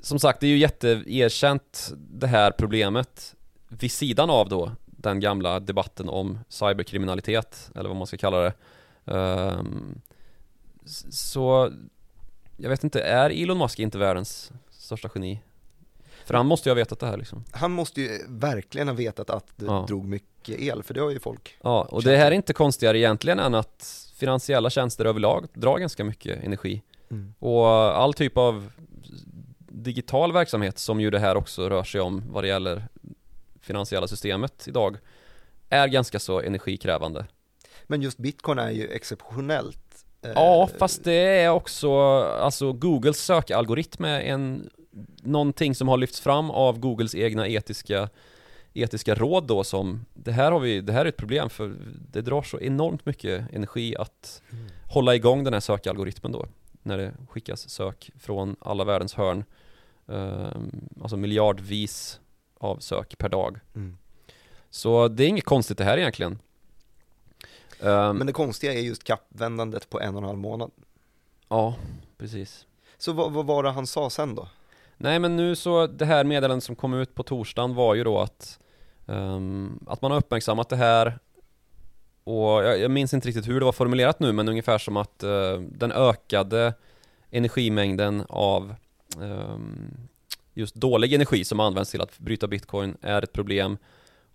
som 0.02 0.19
sagt 0.19 0.40
det 0.40 0.48
är 0.48 0.52
ju 0.52 0.58
jätteerkänt 0.58 1.94
det 1.98 2.28
här 2.28 2.52
problemet 2.52 3.36
Vid 3.68 3.92
sidan 3.92 4.30
av 4.30 4.50
då 4.50 4.72
den 4.86 5.19
gamla 5.19 5.60
debatten 5.60 6.10
om 6.10 6.40
cyberkriminalitet 6.50 7.72
eller 7.75 7.90
vad 7.90 7.98
man 7.98 8.08
ska 8.08 8.18
kalla 8.18 8.38
det 8.40 8.54
s- 10.86 11.06
Så 11.30 11.72
Jag 12.58 12.69
vet 12.69 12.84
inte, 12.84 13.02
är 13.02 13.30
Elon 13.44 13.58
Musk 13.58 13.80
inte 13.80 13.98
världens 13.98 14.52
största 14.69 15.10
geni? 15.16 15.42
För 16.25 16.34
han 16.34 16.46
måste 16.46 16.69
ju 16.69 16.72
ha 16.72 16.75
vetat 16.75 17.00
det 17.00 17.06
här 17.08 17.18
liksom? 17.18 17.44
Han 17.52 17.72
måste 17.72 18.02
ju 18.02 18.19
verkligen 18.28 18.88
ha 18.88 18.96
vetat 18.96 19.30
att 19.30 19.46
det 19.56 19.66
Ja. 19.66 19.86
drog 19.88 20.06
mycket 20.06 20.60
el, 20.60 20.84
för 20.84 20.94
det 20.94 21.02
har 21.02 21.10
ju 21.10 21.19
folk 21.19 21.58
Ja, 21.64 21.81
och 21.92 22.04
det 22.04 22.18
här 22.18 22.26
är 22.28 22.31
inte 22.36 22.54
konstigare 22.54 23.00
egentligen 23.00 23.40
än 23.40 23.56
att 23.56 24.09
finansiella 24.16 24.69
tjänster 24.69 25.06
överlag 25.06 25.47
drar 25.54 25.78
ganska 25.78 26.04
mycket 26.04 26.44
energi 26.44 26.81
Mm. 27.09 27.33
Och 27.40 27.68
all 27.68 28.14
typ 28.14 28.38
av 28.38 28.71
digital 29.84 30.34
verksamhet 30.34 30.78
som 30.78 31.02
ju 31.02 31.10
det 31.10 31.19
här 31.19 31.38
också 31.38 31.69
rör 31.69 31.84
sig 31.84 32.02
om 32.02 32.24
vad 32.28 32.44
det 32.44 32.48
gäller 32.48 32.88
finansiella 33.62 34.07
systemet 34.07 34.68
idag 34.68 34.98
är 35.69 35.88
ganska 35.88 36.19
så 36.19 36.42
energikrävande. 36.42 37.26
Men 37.84 38.02
just 38.02 38.18
bitcoin 38.18 38.60
är 38.60 38.72
ju 38.72 38.88
exceptionellt 38.88 40.06
eh, 40.22 40.31
Ja, 40.36 40.69
fast 40.78 41.04
det 41.04 41.14
är 41.14 41.50
också, 41.50 41.92
alltså 42.22 42.74
Googles 42.74 43.19
sökalgoritm 43.19 44.06
är 44.06 44.19
en, 44.22 44.69
någonting 45.22 45.76
som 45.76 45.88
har 45.88 45.98
lyfts 45.98 46.19
fram 46.19 46.52
av 46.52 46.80
Googles 46.80 47.16
egna 47.16 47.48
etiska 47.48 48.10
etiska 48.74 49.16
råd 49.16 49.48
då 49.48 49.64
som 49.64 50.06
det 50.14 50.31
här 50.31 50.52
har 50.52 50.60
vi, 50.60 50.81
det 50.81 50.94
här 50.94 51.06
är 51.06 51.10
ett 51.10 51.18
problem 51.18 51.50
för 51.50 51.76
det 52.12 52.22
drar 52.22 52.42
så 52.42 52.60
enormt 52.60 53.06
mycket 53.06 53.54
energi 53.54 53.96
att 53.96 54.42
hålla 54.84 55.16
igång 55.16 55.44
den 55.44 55.54
här 55.54 55.60
sökalgoritmen 55.60 56.31
då 56.31 56.48
när 56.84 56.98
det 56.98 57.14
skickas 57.30 57.69
sök 57.69 58.12
från 58.19 58.56
alla 58.60 58.84
världens 58.84 59.14
hörn 59.14 59.44
alltså 61.02 61.18
miljardvis 61.18 62.19
av 62.57 62.78
sök 62.80 63.18
per 63.18 63.30
dag. 63.30 63.59
Mm. 63.76 63.97
så 64.69 65.07
det 65.07 65.23
är 65.23 65.28
inget 65.28 65.45
konstigt 65.45 65.78
det 65.78 65.83
här 65.83 65.97
egentligen. 65.97 66.40
Ehm, 67.81 68.18
Men 68.18 68.28
det 68.28 68.33
konstiga 68.33 68.73
är 68.73 68.80
just 68.80 69.04
kappvändandet 69.04 69.90
på 69.90 69.99
en 70.02 70.16
och 70.16 70.21
en 70.21 70.28
halv 70.28 70.40
månad. 70.40 70.71
Ja, 71.49 71.76
precis. 72.18 72.66
Så 72.97 73.14
vad, 73.14 73.31
vad 73.31 73.45
var 73.45 73.64
det 73.64 73.71
han 73.71 73.87
sa 73.87 74.09
sen 74.09 74.35
då? 74.35 74.47
Nej 74.97 75.19
men 75.19 75.35
nu 75.35 75.56
så, 75.56 75.87
det 75.87 76.06
här 76.06 76.23
meddelandet 76.23 76.64
som 76.64 76.76
kom 76.76 76.94
ut 76.94 77.16
på 77.16 77.23
torsdagen 77.23 77.76
var 77.76 77.95
ju 77.95 78.04
då 78.04 78.19
att 78.19 78.59
ehm, 79.07 79.80
Att 79.87 80.02
man 80.02 80.11
har 80.11 80.18
uppmärksammat 80.18 80.69
det 80.69 80.76
här 80.76 81.19
Och 82.23 82.64
jag, 82.64 82.80
jag 82.80 82.92
minns 82.92 83.14
inte 83.14 83.28
riktigt 83.28 83.47
hur 83.47 83.59
det 83.59 83.66
var 83.66 83.71
formulerat 83.71 84.19
nu 84.19 84.33
men 84.33 84.49
ungefär 84.49 84.78
som 84.78 84.97
att 84.97 85.23
eh, 85.23 85.59
den 85.59 85.92
ökade 85.92 86.73
energimängden 87.31 88.26
av 88.30 88.64
ehm, 88.64 88.76
just 90.54 90.76
dålig 90.76 91.14
energi 91.14 91.44
som 91.45 91.59
används 91.59 91.92
till 91.92 92.02
att 92.02 92.19
bryta 92.19 92.47
bitcoin 92.47 92.97
är 93.02 93.21
ett 93.21 93.33
problem 93.33 93.78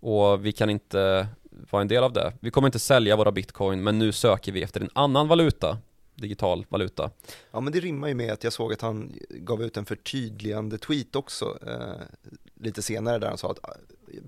och 0.00 0.46
vi 0.46 0.52
kan 0.52 0.70
inte 0.70 1.28
vara 1.70 1.82
en 1.82 1.88
del 1.88 2.04
av 2.04 2.12
det. 2.12 2.32
Vi 2.40 2.50
kommer 2.50 2.68
inte 2.68 2.78
sälja 2.78 3.16
våra 3.16 3.32
bitcoin 3.32 3.82
men 3.82 3.98
nu 3.98 4.12
söker 4.12 4.52
vi 4.52 4.62
efter 4.62 4.80
en 4.80 4.90
annan 4.92 5.28
valuta 5.28 5.78
digital 6.14 6.66
valuta. 6.68 7.10
Ja 7.50 7.60
men 7.60 7.72
det 7.72 7.80
rimmar 7.80 8.08
ju 8.08 8.14
med 8.14 8.32
att 8.32 8.44
jag 8.44 8.52
såg 8.52 8.72
att 8.72 8.80
han 8.80 9.12
gav 9.30 9.62
ut 9.62 9.76
en 9.76 9.84
förtydligande 9.84 10.78
tweet 10.78 11.16
också 11.16 11.58
eh, 11.66 12.02
lite 12.54 12.82
senare 12.82 13.18
där 13.18 13.28
han 13.28 13.38
sa 13.38 13.50
att 13.50 13.58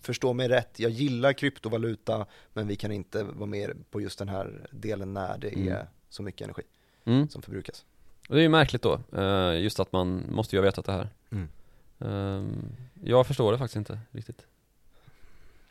förstå 0.02 0.32
mig 0.32 0.48
rätt, 0.48 0.78
jag 0.78 0.90
gillar 0.90 1.32
kryptovaluta 1.32 2.26
men 2.52 2.66
vi 2.68 2.76
kan 2.76 2.92
inte 2.92 3.22
vara 3.22 3.46
med 3.46 3.90
på 3.90 4.00
just 4.00 4.18
den 4.18 4.28
här 4.28 4.68
delen 4.70 5.14
när 5.14 5.38
det 5.38 5.48
Mm. 5.48 5.68
är 5.72 5.86
så 6.08 6.22
mycket 6.22 6.40
energi 6.44 6.62
Mm. 7.04 7.28
som 7.28 7.42
förbrukas. 7.42 7.84
Och 8.28 8.34
det 8.34 8.40
är 8.40 8.42
ju 8.42 8.48
märkligt 8.48 8.82
då, 8.82 9.00
eh, 9.16 9.62
just 9.62 9.80
att 9.80 9.92
man 9.92 10.22
måste 10.30 10.56
ju 10.56 10.60
ha 10.60 10.64
vetat 10.64 10.84
det 10.84 10.92
här. 10.92 11.08
Mm. 11.32 11.48
Ehm, 12.00 12.76
jag 13.04 13.26
förstår 13.26 13.52
det 13.52 13.58
faktiskt 13.58 13.76
inte 13.76 13.98
riktigt. 14.10 14.46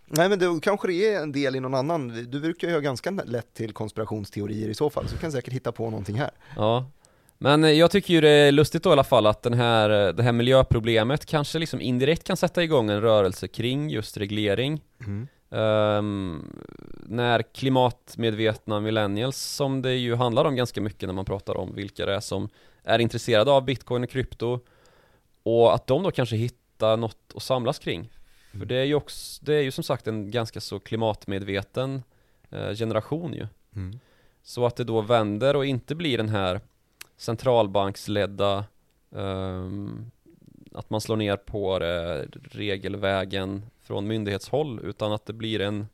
Nej 0.06 0.30
men 0.30 0.40
det 0.40 0.60
kanske 0.62 0.88
det 0.88 1.14
är 1.14 1.22
en 1.22 1.32
del 1.32 1.56
i 1.56 1.60
någon 1.60 1.74
annan, 1.74 2.08
du 2.08 2.40
brukar 2.40 2.68
ju 2.68 2.74
ha 2.74 2.80
ganska 2.80 3.12
lätt 3.12 3.54
till 3.54 3.74
konspirationsteorier 3.74 4.70
i 4.70 4.74
så 4.74 4.90
fall, 4.90 5.08
så 5.08 5.16
du 5.16 5.22
kan 5.22 5.32
säkert 5.32 5.54
hitta 5.54 5.72
på 5.72 5.90
någonting 5.90 6.16
här. 6.16 6.32
Ja, 6.56 6.86
men 7.38 7.64
eh, 7.64 7.72
jag 7.72 7.92
tycker 7.92 8.14
ju 8.14 8.22
det 8.22 8.30
är 8.30 8.52
lustigt 8.52 8.84
då 8.84 8.90
i 8.90 8.94
alla 8.94 9.04
fall 9.04 9.26
att 9.26 9.42
den 9.42 9.54
här, 9.54 10.08
eh, 10.08 10.14
det 10.14 10.24
här 10.24 10.32
miljöproblemet 10.32 11.26
kanske 11.26 11.60
liksom 11.60 11.82
indirekt 11.82 12.24
kan 12.24 12.38
sätta 12.38 12.64
igång 12.64 12.90
en 12.90 13.02
rörelse 13.02 13.48
kring 13.48 13.90
just 13.90 14.18
reglering. 14.18 14.82
Ehm, 15.54 16.62
när 17.06 17.42
klimatmedvetna 17.42 18.80
millennials, 18.80 19.38
som 19.38 19.82
det 19.82 19.96
ju 19.96 20.16
handlar 20.16 20.46
om 20.46 20.56
ganska 20.56 20.82
mycket 20.82 21.08
när 21.08 21.14
man 21.14 21.26
pratar 21.26 21.58
om 21.58 21.76
vilka 21.76 22.06
det 22.06 22.16
är 22.16 22.20
som 22.20 22.50
är 22.84 23.00
intresserade 23.00 23.52
av 23.52 23.66
bitcoin 23.66 24.04
och 24.04 24.10
krypto 24.10 24.60
och 25.44 25.74
att 25.74 25.88
de 25.88 26.04
då 26.04 26.12
kanske 26.12 26.36
hittar 26.36 26.98
något 26.98 27.34
att 27.36 27.44
samlas 27.44 27.80
kring. 27.80 28.10
För 28.52 28.66
det 28.66 28.76
är 28.76 28.84
ju 28.84 28.96
också, 28.96 29.46
det 29.46 29.54
är 29.54 29.62
ju 29.62 29.72
som 29.72 29.84
sagt 29.84 30.08
en 30.08 30.32
ganska 30.32 30.62
så 30.62 30.80
klimatmedveten 30.80 32.04
eh, 32.50 32.76
generation 32.76 33.34
ju. 33.34 33.48
Mm. 33.76 34.00
Så 34.44 34.66
att 34.66 34.76
det 34.76 34.84
då 34.84 35.02
vänder 35.02 35.56
och 35.56 35.66
inte 35.66 35.96
blir 35.96 36.18
den 36.18 36.30
här 36.30 36.62
centralbanksledda 37.18 38.66
ehm, 39.16 40.12
att 40.74 40.90
man 40.90 41.02
slår 41.02 41.16
ner 41.16 41.38
på 41.38 41.80
det 41.80 42.28
regelvägen 42.52 43.66
från 43.84 44.08
myndighetshåll 44.08 44.80
utan 44.84 45.12
att 45.12 45.26
det 45.26 45.34
blir 45.34 45.62
en 45.62 45.88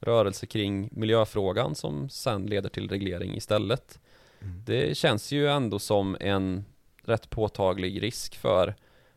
rörelse 0.00 0.46
kring 0.46 0.88
miljöfrågan 0.92 1.74
som 1.74 2.08
sen 2.08 2.46
leder 2.46 2.68
till 2.68 2.88
reglering 2.88 3.36
istället. 3.36 4.00
Mm. 4.40 4.62
Det 4.66 4.96
känns 4.96 5.32
ju 5.32 5.48
ändå 5.48 5.78
som 5.78 6.16
en 6.20 6.64
rätt 7.02 7.30
påtaglig 7.30 8.02
risk 8.02 8.36
för 8.36 8.74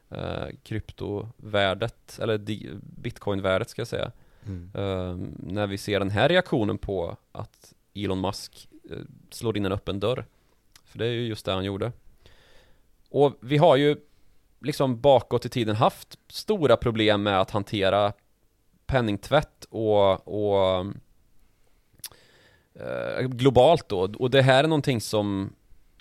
eh, 0.10 0.48
kryptovärdet, 0.64 2.20
eller 2.22 2.38
bitcoinvärdet 3.02 3.70
ska 3.70 3.80
jag 3.80 3.88
säga. 3.88 4.12
Mm. 4.46 4.72
Ehm, 4.74 5.36
när 5.40 5.68
vi 5.68 5.78
ser 5.78 6.00
den 6.00 6.10
här 6.10 6.30
reaktionen 6.30 6.78
på 6.78 7.18
att 7.32 7.74
Elon 7.94 8.22
Musk 8.22 8.70
eh, 8.90 8.98
slår 9.30 9.58
in 9.58 9.66
en 9.66 9.72
öppen 9.72 10.00
dörr. 10.00 10.26
För 10.86 11.00
det 11.00 11.06
är 11.06 11.12
ju 11.12 11.28
just 11.28 11.46
det 11.46 11.52
han 11.52 11.66
gjorde. 11.66 11.92
Och 13.10 13.38
vi 13.40 13.58
har 13.58 13.76
ju 13.76 13.98
liksom 14.68 15.02
bakåt 15.02 15.46
i 15.46 15.50
tiden 15.50 15.76
haft 15.76 16.20
stora 16.28 16.78
problem 16.78 17.24
med 17.24 17.42
att 17.42 17.52
hantera 17.52 18.14
penningtvätt 18.86 19.66
och, 19.70 20.28
och 20.28 20.86
eh, 22.74 23.22
globalt 23.22 23.90
då. 23.90 24.00
Och 24.20 24.32
det 24.32 24.42
här 24.42 24.64
är 24.64 24.68
någonting 24.68 25.02
som 25.02 25.54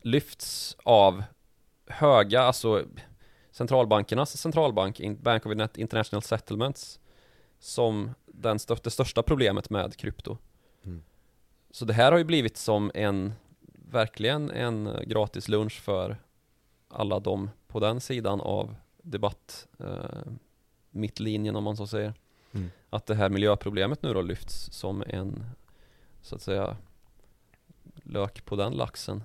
lyfts 0.02 0.76
av 0.82 1.22
höga, 1.86 2.40
alltså 2.40 2.84
centralbankernas 3.50 4.36
centralbank, 4.36 5.00
Bank 5.22 5.46
of 5.46 5.52
International 5.76 6.22
Settlements, 6.22 7.00
som 7.58 8.14
den 8.26 8.58
stö- 8.58 8.80
det 8.82 8.90
största 8.90 9.22
problemet 9.22 9.70
med 9.70 9.96
krypto. 9.96 10.38
Mm. 10.84 11.02
Så 11.70 11.84
det 11.84 11.94
här 11.94 12.12
har 12.12 12.18
ju 12.18 12.24
blivit 12.24 12.56
som 12.56 12.90
en, 12.94 13.32
verkligen 13.90 14.50
en 14.50 14.90
gratis 15.06 15.48
lunch 15.48 15.80
för 15.80 16.16
alla 16.88 17.20
de 17.20 17.50
på 17.76 17.80
den 17.80 18.00
sidan 18.00 18.40
av 18.40 18.74
debatt, 19.02 19.66
eh, 19.78 20.32
mittlinjen 20.90 21.56
om 21.56 21.64
man 21.64 21.76
så 21.76 21.86
säger. 21.86 22.14
Mm. 22.52 22.70
Att 22.90 23.06
det 23.06 23.14
här 23.14 23.28
miljöproblemet 23.28 24.02
nu 24.02 24.14
då 24.14 24.22
lyfts 24.22 24.72
som 24.72 25.04
en, 25.06 25.44
så 26.22 26.34
att 26.36 26.42
säga, 26.42 26.76
lök 28.02 28.44
på 28.44 28.56
den 28.56 28.72
laxen. 28.72 29.24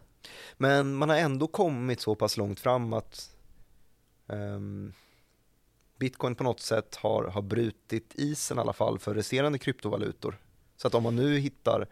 Men 0.57 0.95
man 0.95 1.09
har 1.09 1.17
ändå 1.17 1.47
kommit 1.47 2.01
så 2.01 2.15
pass 2.15 2.37
långt 2.37 2.59
fram 2.59 2.93
att 2.93 3.35
ehm, 4.27 4.93
Bitcoin 5.97 6.35
på 6.35 6.43
något 6.43 6.59
sätt 6.59 6.95
har, 6.95 7.23
har 7.23 7.41
brutit 7.41 8.13
isen 8.15 8.57
i 8.57 8.61
alla 8.61 8.73
fall 8.73 8.99
för 8.99 9.15
resterande 9.15 9.57
kryptovalutor. 9.57 10.37
Så 10.77 10.87
att 10.87 10.95
om 10.95 11.03
man 11.03 11.15
nu 11.15 11.37
hittar 11.37 11.87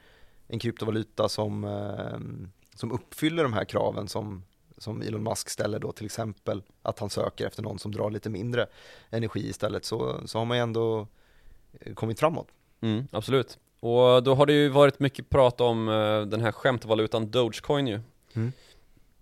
en 0.48 0.60
kryptovaluta 0.60 1.30
som, 1.30 1.63
ehm, 1.63 2.51
som 2.74 2.92
uppfyller 2.92 3.44
de 3.44 3.54
här 3.54 3.66
kraven 3.66 4.08
som, 4.08 4.44
som 4.79 5.01
Elon 5.01 5.24
Musk 5.24 5.50
ställer 5.50 5.79
då 5.79 5.91
till 5.91 6.05
exempel 6.05 6.62
att 6.81 7.00
han 7.00 7.09
söker 7.09 7.48
efter 7.48 7.63
någon 7.63 7.79
som 7.79 7.91
drar 7.91 8.09
lite 8.12 8.29
mindre 8.29 8.67
energi 9.09 9.50
istället 9.50 9.86
så, 9.86 10.21
så 10.27 10.38
har 10.38 10.45
man 10.45 10.57
ju 10.57 10.63
ändå 10.63 11.07
eh, 11.79 11.93
kommit 11.93 12.19
framåt. 12.19 12.48
Mm, 12.81 13.07
absolut. 13.12 13.57
Och 13.79 14.24
då 14.24 14.36
har 14.36 14.45
det 14.45 14.53
ju 14.53 14.69
varit 14.69 15.00
mycket 15.00 15.29
prat 15.29 15.62
om 15.62 15.89
eh, 15.89 16.21
den 16.21 16.41
här 16.41 16.51
skämtvalutan 16.51 17.31
Dogecoin 17.31 17.88
ju. 17.88 18.00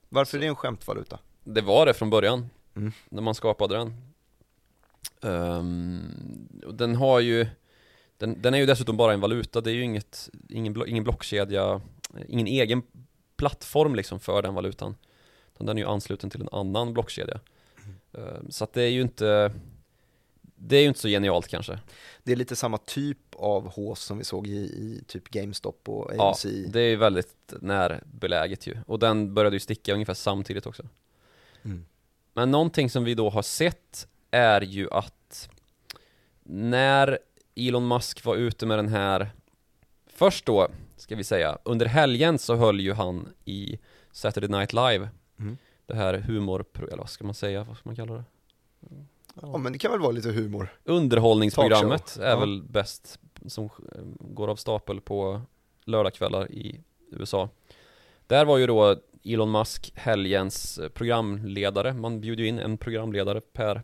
Varför 0.10 0.38
är 0.38 0.42
det 0.42 0.48
en 0.48 0.56
skämtvaluta? 0.56 1.20
Det 1.44 1.62
var 1.62 1.86
det 1.86 1.94
från 1.94 2.10
början, 2.10 2.50
Mm. 2.76 2.92
när 3.10 3.22
man 3.22 3.36
skapade 3.36 3.76
den. 3.76 3.94
Och 6.66 6.74
den 6.74 6.96
har 6.96 7.20
ju, 7.20 7.48
den, 8.18 8.42
den 8.42 8.54
är 8.54 8.58
ju 8.58 8.66
dessutom 8.66 8.98
bara 8.98 9.14
en 9.14 9.20
valuta, 9.20 9.62
det 9.62 9.72
är 9.72 9.74
ju 9.74 9.82
inget, 9.84 10.30
ingen, 10.50 10.84
ingen 10.88 11.04
blockkedja, 11.04 11.82
ingen 12.28 12.48
egen 12.48 12.84
plattform 13.38 13.96
liksom 13.96 14.20
för 14.20 14.42
den 14.42 14.54
valutan. 14.54 14.96
Den 15.60 15.78
är 15.78 15.82
ju 15.82 15.88
ansluten 15.88 16.30
till 16.30 16.42
en 16.42 16.50
annan 16.52 16.94
blockkedja. 16.94 17.40
Ehm, 18.14 18.52
så 18.52 18.64
att 18.64 18.74
det 18.74 18.82
är 18.82 18.90
ju 18.90 19.02
inte, 19.02 19.52
det 20.42 20.78
är 20.78 20.82
ju 20.82 20.88
inte 20.88 21.00
så 21.00 21.08
genialt 21.08 21.48
kanske. 21.48 21.80
Det 22.24 22.32
är 22.32 22.36
lite 22.36 22.56
samma 22.56 22.78
typ 22.78 23.18
av 23.36 23.68
hås 23.72 24.04
som 24.04 24.18
vi 24.18 24.24
såg 24.24 24.48
i, 24.48 24.58
i 24.58 25.04
typ 25.08 25.30
GameStop 25.30 25.90
och 25.90 26.12
Ja, 26.18 26.30
AMC. 26.30 26.46
det 26.68 26.82
är 26.82 26.90
ju 26.90 26.96
väldigt 26.96 27.54
närbeläget 27.62 28.68
ju. 28.68 28.78
Och 28.88 29.00
den 29.00 29.34
började 29.34 29.56
ju 29.56 29.60
sticka 29.60 29.94
ungefär 29.94 30.14
samtidigt 30.14 30.66
också. 30.66 30.84
Mm. 31.64 31.86
Men 32.34 32.52
någonting 32.52 32.90
som 32.90 33.04
vi 33.04 33.16
då 33.16 33.30
har 33.30 33.42
sett 33.42 34.08
är 34.32 34.62
ju 34.62 34.92
att 34.92 35.50
när 36.44 37.20
Elon 37.56 37.88
Musk 37.88 38.26
var 38.26 38.36
ute 38.36 38.66
med 38.66 38.80
den 38.80 38.88
här 38.88 39.30
Först 40.18 40.46
då, 40.46 40.68
ska 40.98 41.16
vi 41.16 41.24
säga, 41.24 41.58
under 41.64 41.86
helgen 41.86 42.40
så 42.40 42.56
höll 42.56 42.80
ju 42.80 42.94
han 42.94 43.30
i 43.46 43.80
Saturday 44.12 44.50
Night 44.50 44.74
Live 44.74 45.10
Mm. 45.40 45.58
Det 45.86 45.96
här 45.96 46.14
humor, 46.14 46.66
eller 46.78 46.98
vad 46.98 47.10
ska 47.10 47.26
man 47.26 47.34
säga, 47.34 47.64
vad 47.64 47.78
ska 47.78 47.90
man 47.90 47.96
kalla 47.96 48.14
det? 48.14 48.24
Ja 49.42 49.58
men 49.58 49.74
det 49.74 49.80
kan 49.80 49.92
väl 49.92 50.00
vara 50.00 50.12
lite 50.12 50.32
humor. 50.32 50.70
Underhållningsprogrammet 50.84 52.06
Talkshow, 52.06 52.24
är 52.24 52.30
ja. 52.30 52.40
väl 52.40 52.64
bäst 52.64 53.20
som 53.48 53.70
går 54.20 54.48
av 54.48 54.56
stapel 54.56 55.02
på 55.02 55.42
lördagskvällar 55.86 56.52
i 56.52 56.82
USA. 57.12 57.50
Där 58.28 58.46
var 58.46 58.58
ju 58.58 58.68
då 58.68 58.96
Elon 59.24 59.52
Musk 59.52 59.92
helgens 59.96 60.80
programledare. 60.94 61.94
Man 61.94 62.22
bjuder 62.22 62.44
ju 62.44 62.50
in 62.50 62.60
en 62.60 62.78
programledare 62.78 63.42
per, 63.42 63.82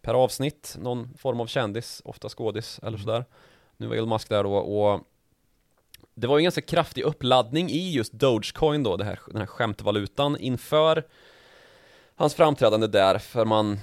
per 0.00 0.14
avsnitt, 0.14 0.76
någon 0.78 1.14
form 1.18 1.40
av 1.40 1.46
kändis, 1.46 2.02
ofta 2.04 2.28
skådis 2.28 2.80
eller 2.82 2.98
sådär. 2.98 3.24
Nu 3.76 3.86
var 3.86 3.96
Elon 3.96 4.08
Musk 4.08 4.28
där 4.28 4.44
då 4.44 4.54
och 4.54 5.00
det 6.14 6.26
var 6.26 6.38
ju 6.38 6.40
en 6.40 6.44
ganska 6.44 6.60
kraftig 6.60 7.02
uppladdning 7.02 7.70
i 7.70 7.92
just 7.92 8.12
Dogecoin 8.12 8.82
då, 8.82 8.96
det 8.96 9.04
här, 9.04 9.18
den 9.26 9.36
här 9.36 9.46
skämtvalutan 9.46 10.36
inför 10.36 11.04
hans 12.16 12.34
framträdande 12.34 12.86
där, 12.86 13.18
för 13.18 13.44
man 13.44 13.78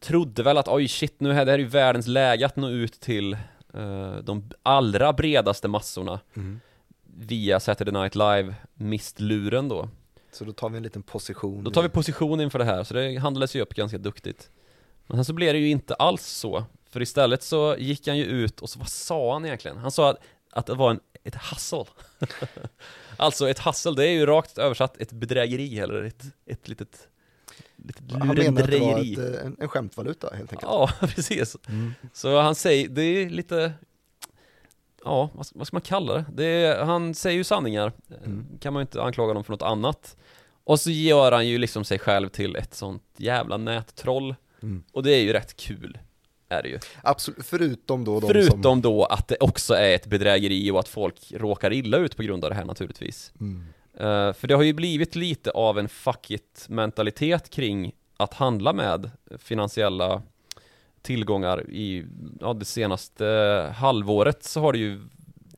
trodde 0.00 0.42
väl 0.42 0.58
att 0.58 0.68
oj 0.68 0.88
shit, 0.88 1.20
nu 1.20 1.30
är 1.30 1.44
det 1.44 1.50
här 1.50 1.58
är 1.58 1.58
ju 1.58 1.64
världens 1.64 2.06
läge 2.06 2.46
att 2.46 2.56
nå 2.56 2.68
ut 2.68 3.00
till 3.00 3.32
eh, 3.74 4.16
de 4.22 4.50
allra 4.62 5.12
bredaste 5.12 5.68
massorna 5.68 6.20
via 7.16 7.60
Saturday 7.60 7.92
Night 7.92 8.14
Live 8.14 8.54
mistluren 8.74 9.68
då. 9.68 9.88
Så 10.32 10.44
då 10.44 10.52
tar 10.52 10.68
vi 10.68 10.76
en 10.76 10.82
liten 10.82 11.02
position. 11.02 11.64
Då 11.64 11.70
tar 11.70 11.82
vi 11.82 11.88
position 11.88 12.40
inför 12.40 12.58
det 12.58 12.64
här, 12.64 12.84
så 12.84 12.94
det 12.94 13.16
handlades 13.16 13.56
ju 13.56 13.60
upp 13.60 13.74
ganska 13.74 13.98
duktigt. 13.98 14.50
Men 15.06 15.16
sen 15.16 15.24
så 15.24 15.32
blev 15.32 15.52
det 15.52 15.58
ju 15.58 15.68
inte 15.68 15.94
alls 15.94 16.26
så, 16.26 16.64
för 16.90 17.02
istället 17.02 17.42
så 17.42 17.76
gick 17.78 18.08
han 18.08 18.18
ju 18.18 18.24
ut 18.24 18.60
och 18.60 18.70
så 18.70 18.78
vad 18.78 18.88
sa 18.88 19.32
han 19.32 19.44
egentligen? 19.44 19.76
Han 19.76 19.90
sa 19.90 20.10
att, 20.10 20.16
att 20.50 20.66
det 20.66 20.74
var 20.74 20.90
en, 20.90 21.00
ett 21.24 21.34
hustle. 21.34 21.84
alltså 23.16 23.48
ett 23.48 23.58
hustle, 23.58 23.92
det 23.92 24.04
är 24.08 24.12
ju 24.12 24.26
rakt 24.26 24.58
översatt 24.58 24.96
ett 24.96 25.12
bedrägeri 25.12 25.78
eller 25.78 26.02
ett, 26.02 26.24
ett 26.46 26.68
litet, 26.68 27.08
litet 27.76 28.02
Han 28.10 28.28
menar 28.28 28.62
att 28.62 28.70
det 28.70 28.78
var 28.78 28.98
ett, 28.98 29.18
eh, 29.18 29.46
en, 29.46 29.56
en 29.60 29.68
skämtvaluta 29.68 30.30
helt 30.34 30.52
enkelt. 30.52 30.62
Ja, 30.62 30.90
precis. 31.00 31.56
Mm. 31.68 31.94
Så 32.12 32.40
han 32.40 32.54
säger, 32.54 32.88
det 32.88 33.02
är 33.02 33.30
lite 33.30 33.72
Ja, 35.04 35.30
vad 35.34 35.46
ska, 35.46 35.58
vad 35.58 35.66
ska 35.66 35.74
man 35.74 35.82
kalla 35.82 36.14
det? 36.14 36.24
det 36.32 36.44
är, 36.44 36.84
han 36.84 37.14
säger 37.14 37.36
ju 37.36 37.44
sanningar 37.44 37.92
Mm. 38.24 38.46
Kan 38.60 38.72
man 38.72 38.80
ju 38.80 38.82
inte 38.82 39.02
anklaga 39.02 39.28
honom 39.28 39.44
för 39.44 39.52
något 39.52 39.62
annat 39.62 40.16
Och 40.64 40.80
så 40.80 40.90
gör 40.90 41.32
han 41.32 41.48
ju 41.48 41.58
liksom 41.58 41.84
sig 41.84 41.98
själv 41.98 42.28
till 42.28 42.56
ett 42.56 42.74
sånt 42.74 43.02
jävla 43.16 43.56
nättroll 43.56 44.34
Mm. 44.62 44.82
Och 44.92 45.02
det 45.02 45.10
är 45.10 45.22
ju 45.22 45.32
rätt 45.32 45.56
kul 45.56 45.98
Är 46.50 46.62
det 46.62 46.68
ju 46.68 46.78
Absolut, 47.02 47.46
förutom 47.46 48.04
då 48.04 48.20
de 48.20 48.26
Förutom 48.26 48.62
som... 48.62 48.80
då 48.80 49.04
att 49.04 49.28
det 49.28 49.36
också 49.40 49.74
är 49.74 49.94
ett 49.94 50.06
bedrägeri 50.06 50.70
och 50.70 50.78
att 50.80 50.88
folk 50.88 51.32
råkar 51.34 51.72
illa 51.72 51.96
ut 51.96 52.16
på 52.16 52.22
grund 52.22 52.44
av 52.44 52.50
det 52.50 52.56
här 52.56 52.64
naturligtvis 52.64 53.32
Mm. 53.40 53.64
Eh, 53.94 54.32
för 54.32 54.46
det 54.48 54.54
har 54.54 54.62
ju 54.62 54.72
blivit 54.72 55.14
lite 55.16 55.50
av 55.50 55.78
en 55.78 55.88
fuck 55.88 56.30
it 56.30 56.66
mentalitet 56.68 57.50
kring 57.50 57.92
att 58.16 58.34
handla 58.34 58.72
med 58.72 59.10
finansiella 59.38 60.22
tillgångar 61.02 61.70
i 61.70 62.04
ja, 62.40 62.52
det 62.52 62.64
senaste 62.64 63.24
halvåret 63.76 64.44
så 64.44 64.60
har 64.60 64.72
det 64.72 64.78
ju 64.78 65.00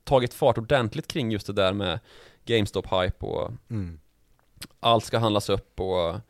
tagit 0.04 0.34
fart 0.34 0.58
ordentligt 0.58 1.08
kring 1.08 1.30
just 1.32 1.46
det 1.46 1.52
där 1.52 1.72
med 1.72 1.98
GameStop-hype 2.46 3.20
och 3.24 3.50
Mm. 3.70 3.98
allt 4.80 5.04
ska 5.04 5.18
handlas 5.18 5.48
upp 5.48 5.80
och 5.80 6.08
ehm, 6.10 6.20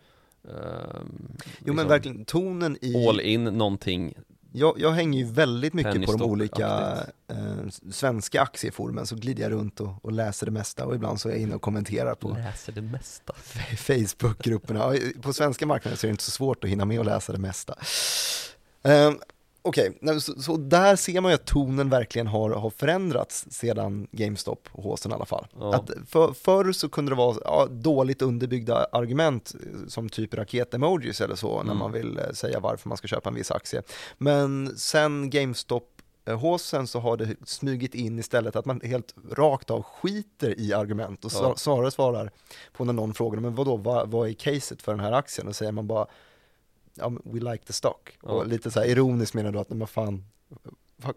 Jo 0.44 1.44
liksom 1.58 1.76
men 1.76 1.88
verkligen, 1.88 2.24
tonen 2.24 2.76
i... 2.80 3.08
all 3.08 3.20
in 3.20 3.44
någonting 3.44 4.14
Jag, 4.54 4.74
jag 4.78 4.90
hänger 4.90 5.18
ju 5.18 5.24
väldigt 5.24 5.74
mycket 5.74 6.06
på 6.06 6.12
de 6.12 6.22
olika 6.22 6.96
eh, 7.28 7.68
svenska 7.90 8.42
aktieforumen, 8.42 9.06
så 9.06 9.16
glider 9.16 9.42
jag 9.42 9.52
runt 9.52 9.80
och, 9.80 10.04
och 10.04 10.12
läser 10.12 10.46
det 10.46 10.52
mesta 10.52 10.86
och 10.86 10.94
ibland 10.94 11.20
så 11.20 11.28
är 11.28 11.32
jag 11.32 11.40
inne 11.40 11.54
och 11.54 11.62
kommenterar 11.62 12.14
på 12.14 12.28
läser 12.28 12.72
det 12.72 12.82
mesta 12.82 13.32
Facebookgrupperna. 13.76 14.94
På 15.22 15.32
svenska 15.32 15.66
marknaden 15.66 15.96
så 15.98 16.06
är 16.06 16.08
det 16.08 16.12
inte 16.12 16.24
så 16.24 16.30
svårt 16.30 16.64
att 16.64 16.70
hinna 16.70 16.84
med 16.84 17.00
att 17.00 17.06
läsa 17.06 17.32
det 17.32 17.38
mesta. 17.38 17.74
Um, 18.82 19.18
Okej, 19.64 19.98
nej, 20.00 20.20
så, 20.20 20.42
så 20.42 20.56
där 20.56 20.96
ser 20.96 21.20
man 21.20 21.30
ju 21.30 21.34
att 21.34 21.44
tonen 21.44 21.88
verkligen 21.90 22.26
har, 22.26 22.50
har 22.50 22.70
förändrats 22.70 23.46
sedan 23.50 24.06
GameStop 24.12 24.68
håsen 24.72 25.12
i 25.12 25.14
alla 25.14 25.24
fall. 25.24 25.46
Ja. 25.60 25.74
Att 25.74 25.90
för, 26.08 26.32
förr 26.32 26.72
så 26.72 26.88
kunde 26.88 27.10
det 27.10 27.16
vara 27.16 27.36
ja, 27.44 27.66
dåligt 27.70 28.22
underbyggda 28.22 28.86
argument 28.92 29.54
eh, 29.54 29.88
som 29.88 30.08
typ 30.08 30.34
raket-emojis 30.34 31.20
eller 31.20 31.34
så 31.34 31.54
när 31.56 31.62
Mm. 31.62 31.78
man 31.78 31.92
vill 31.92 32.18
eh, 32.18 32.32
säga 32.32 32.60
varför 32.60 32.88
man 32.88 32.98
ska 32.98 33.08
köpa 33.08 33.28
en 33.28 33.34
viss 33.34 33.50
aktie. 33.50 33.82
Men 34.18 34.74
sen 34.76 35.30
GameStop 35.30 35.88
eh, 36.24 36.38
håsen 36.38 36.86
så 36.86 37.00
har 37.00 37.16
det 37.16 37.36
smugit 37.46 37.94
in 37.94 38.18
istället 38.18 38.56
att 38.56 38.64
man 38.64 38.80
helt 38.84 39.14
rakt 39.30 39.70
av 39.70 39.82
skiter 39.82 40.60
i 40.60 40.72
argument 40.72 41.24
och 41.24 41.32
ja. 41.34 41.54
snarare 41.56 41.90
svarar 41.90 42.30
på 42.72 42.84
när 42.84 42.92
någon 42.92 43.14
frågar 43.14 43.40
men 43.40 43.54
vadå, 43.54 43.76
vad, 43.76 44.10
vad 44.10 44.28
är 44.28 44.32
caset 44.32 44.82
för 44.82 44.92
den 44.92 45.00
här 45.00 45.12
aktien? 45.12 45.48
Och 45.48 45.56
säger 45.56 45.72
man 45.72 45.86
bara 45.86 46.06
ja, 46.94 47.12
we 47.24 47.40
like 47.52 47.64
the 47.64 47.72
stock. 47.72 48.18
Ja. 48.22 48.28
Och 48.28 48.46
lite 48.46 48.70
så 48.70 48.80
här 48.80 48.86
ironiskt 48.86 49.34
menar 49.34 49.52
du 49.52 49.58
att, 49.58 49.70
nej 49.70 49.78
men 49.78 49.86
fan, 49.86 50.24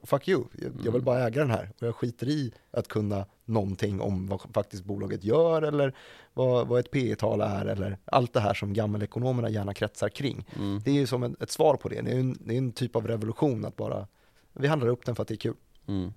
fuck, 0.03 0.27
you, 0.27 0.43
jag, 0.61 0.69
vill 0.71 0.87
Mm. 0.87 1.03
bara 1.03 1.27
äga 1.27 1.41
den 1.41 1.51
här 1.51 1.71
och 1.81 1.87
jag 1.87 1.95
skiter 1.95 2.29
i 2.29 2.51
att 2.71 2.87
kunna 2.87 3.25
någonting 3.45 4.01
om 4.01 4.27
vad 4.27 4.41
faktiskt 4.53 4.83
bolaget 4.83 5.23
gör 5.23 5.61
eller 5.61 5.93
vad, 6.33 6.67
vad 6.67 6.79
ett 6.79 6.91
P 6.91 7.15
tal 7.15 7.41
är 7.41 7.65
eller 7.65 7.97
allt 8.05 8.33
det 8.33 8.39
här 8.39 8.53
som 8.53 8.73
gammelekonomerna 8.73 9.49
gärna 9.49 9.73
kretsar 9.73 10.09
kring. 10.09 10.45
mm. 10.55 10.81
Det 10.85 10.91
är 10.91 10.95
ju 10.95 11.07
som 11.07 11.23
en, 11.23 11.35
ett 11.39 11.51
svar 11.51 11.75
på 11.75 11.89
det, 11.89 12.01
det 12.01 12.11
är, 12.11 12.19
en, 12.19 12.37
det 12.39 12.53
är 12.53 12.57
en 12.57 12.71
typ 12.71 12.95
av 12.95 13.07
revolution 13.07 13.65
att 13.65 13.75
bara, 13.75 14.07
vi 14.53 14.67
handlar 14.67 14.87
upp 14.89 15.05
den 15.05 15.15
för 15.15 15.21
att 15.21 15.27
det 15.27 15.33
är 15.33 15.37
kul. 15.37 15.55
Mm. 15.87 16.13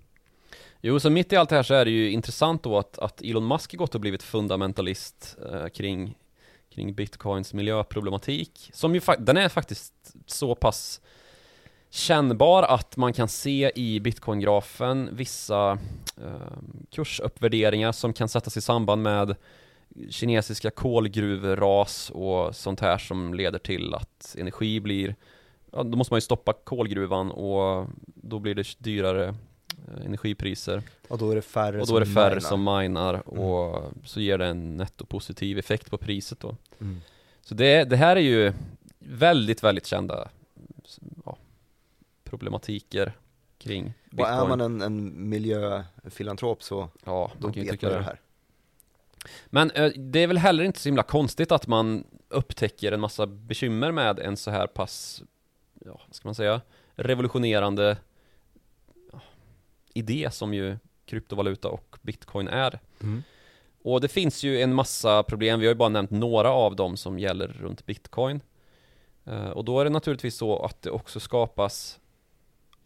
Jo, 0.80 1.00
så 1.00 1.10
mitt 1.10 1.32
i 1.32 1.36
allt 1.36 1.48
det 1.50 1.56
här 1.56 1.62
så 1.62 1.74
är 1.74 1.84
det 1.84 1.90
ju 1.90 2.10
intressant 2.10 2.62
då 2.62 2.78
att, 2.78 2.98
att 2.98 3.22
Elon 3.22 3.48
Musk 3.48 3.76
gått 3.76 3.94
och 3.94 4.00
blivit 4.00 4.22
fundamentalist 4.22 5.36
eh, 5.52 5.68
kring, 5.68 6.18
kring 6.70 6.94
bitcoins 6.94 7.54
miljöproblematik. 7.54 8.70
Som 8.72 8.94
ju 8.94 9.00
den 9.18 9.36
är 9.36 9.48
faktiskt 9.48 9.94
så 10.26 10.54
pass 10.54 11.00
kännbar 11.90 12.62
att 12.62 12.96
man 12.96 13.12
kan 13.12 13.28
se 13.28 13.72
i 13.74 14.00
bitcoingrafen 14.00 15.08
vissa 15.12 15.78
eh, 16.16 16.58
kursuppvärderingar 16.90 17.92
som 17.92 18.12
kan 18.12 18.28
sättas 18.28 18.56
i 18.56 18.60
samband 18.60 19.02
med 19.02 19.36
kinesiska 20.10 20.70
kolgruvras 20.70 22.10
och 22.10 22.56
sånt 22.56 22.80
här 22.80 22.98
som 22.98 23.34
leder 23.34 23.58
till 23.58 23.94
att 23.94 24.36
energi 24.38 24.80
blir 24.80 25.14
Ja, 25.72 25.82
då 25.82 25.98
måste 25.98 26.12
man 26.12 26.16
ju 26.16 26.22
stoppa 26.22 26.52
kolgruvan 26.52 27.30
och 27.30 27.86
då 28.06 28.38
blir 28.38 28.54
det 28.54 28.66
dyrare 28.78 29.34
energipriser 30.04 30.82
Och 31.08 31.18
då 31.18 31.30
är 31.30 31.34
det 31.34 31.42
färre 31.42 31.80
och 31.80 31.86
då 31.86 31.96
är 31.96 32.00
det 32.00 32.06
färre 32.06 32.34
minar. 32.34 32.40
som 32.40 32.64
minar 32.64 33.28
och 33.28 33.92
så 34.04 34.20
ger 34.20 34.38
det 34.38 34.46
en 34.46 34.76
nettopositiv 34.76 35.58
effekt 35.58 35.90
på 35.90 35.98
priset 35.98 36.40
då. 36.40 36.56
Mm. 36.80 37.00
Så 37.42 37.54
det, 37.54 37.84
det 37.84 37.96
här 37.96 38.16
är 38.16 38.20
ju 38.20 38.52
väldigt, 38.98 39.62
väldigt 39.62 39.86
kända 39.86 40.28
ja, 41.24 41.36
problematiker 42.24 43.12
kring 43.58 43.84
Och 43.84 44.16
bitcoin. 44.16 44.34
är 44.34 44.46
man 44.46 44.60
en, 44.60 44.82
en 44.82 45.28
miljöfilantrop 45.28 46.62
så 46.62 46.88
ja, 47.04 47.32
då 47.38 47.48
vet 47.48 47.82
man 47.82 47.92
det. 47.92 47.98
det 47.98 48.02
här. 48.02 48.20
Men 49.46 49.70
eh, 49.70 49.90
det 49.96 50.18
är 50.18 50.26
väl 50.26 50.38
heller 50.38 50.64
inte 50.64 50.80
så 50.80 50.88
himla 50.88 51.02
konstigt 51.02 51.52
att 51.52 51.66
man 51.66 52.04
upptäcker 52.28 52.92
en 52.92 53.00
massa 53.00 53.26
bekymmer 53.26 53.92
med 53.92 54.18
en 54.18 54.36
så 54.36 54.50
här 54.50 54.66
pass, 54.66 55.22
ja, 55.84 56.00
vad 56.06 56.16
ska 56.16 56.28
man 56.28 56.34
säga, 56.34 56.60
revolutionerande 56.94 57.96
idé 59.98 60.28
som 60.30 60.54
ju 60.54 60.76
kryptovaluta 61.04 61.68
och 61.68 61.96
bitcoin 62.02 62.48
är. 62.48 62.80
Mm. 63.02 63.22
Och 63.82 64.00
det 64.00 64.08
finns 64.08 64.42
ju 64.42 64.62
en 64.62 64.74
massa 64.74 65.22
problem, 65.22 65.60
vi 65.60 65.66
har 65.66 65.72
ju 65.72 65.78
bara 65.78 65.88
nämnt 65.88 66.10
några 66.10 66.50
av 66.50 66.76
dem 66.76 66.96
som 66.96 67.18
gäller 67.18 67.48
runt 67.48 67.86
bitcoin. 67.86 68.40
Eh, 69.24 69.50
och 69.50 69.64
då 69.64 69.80
är 69.80 69.84
det 69.84 69.90
naturligtvis 69.90 70.36
så 70.36 70.64
att 70.64 70.82
det 70.82 70.90
också 70.90 71.20
skapas 71.20 72.00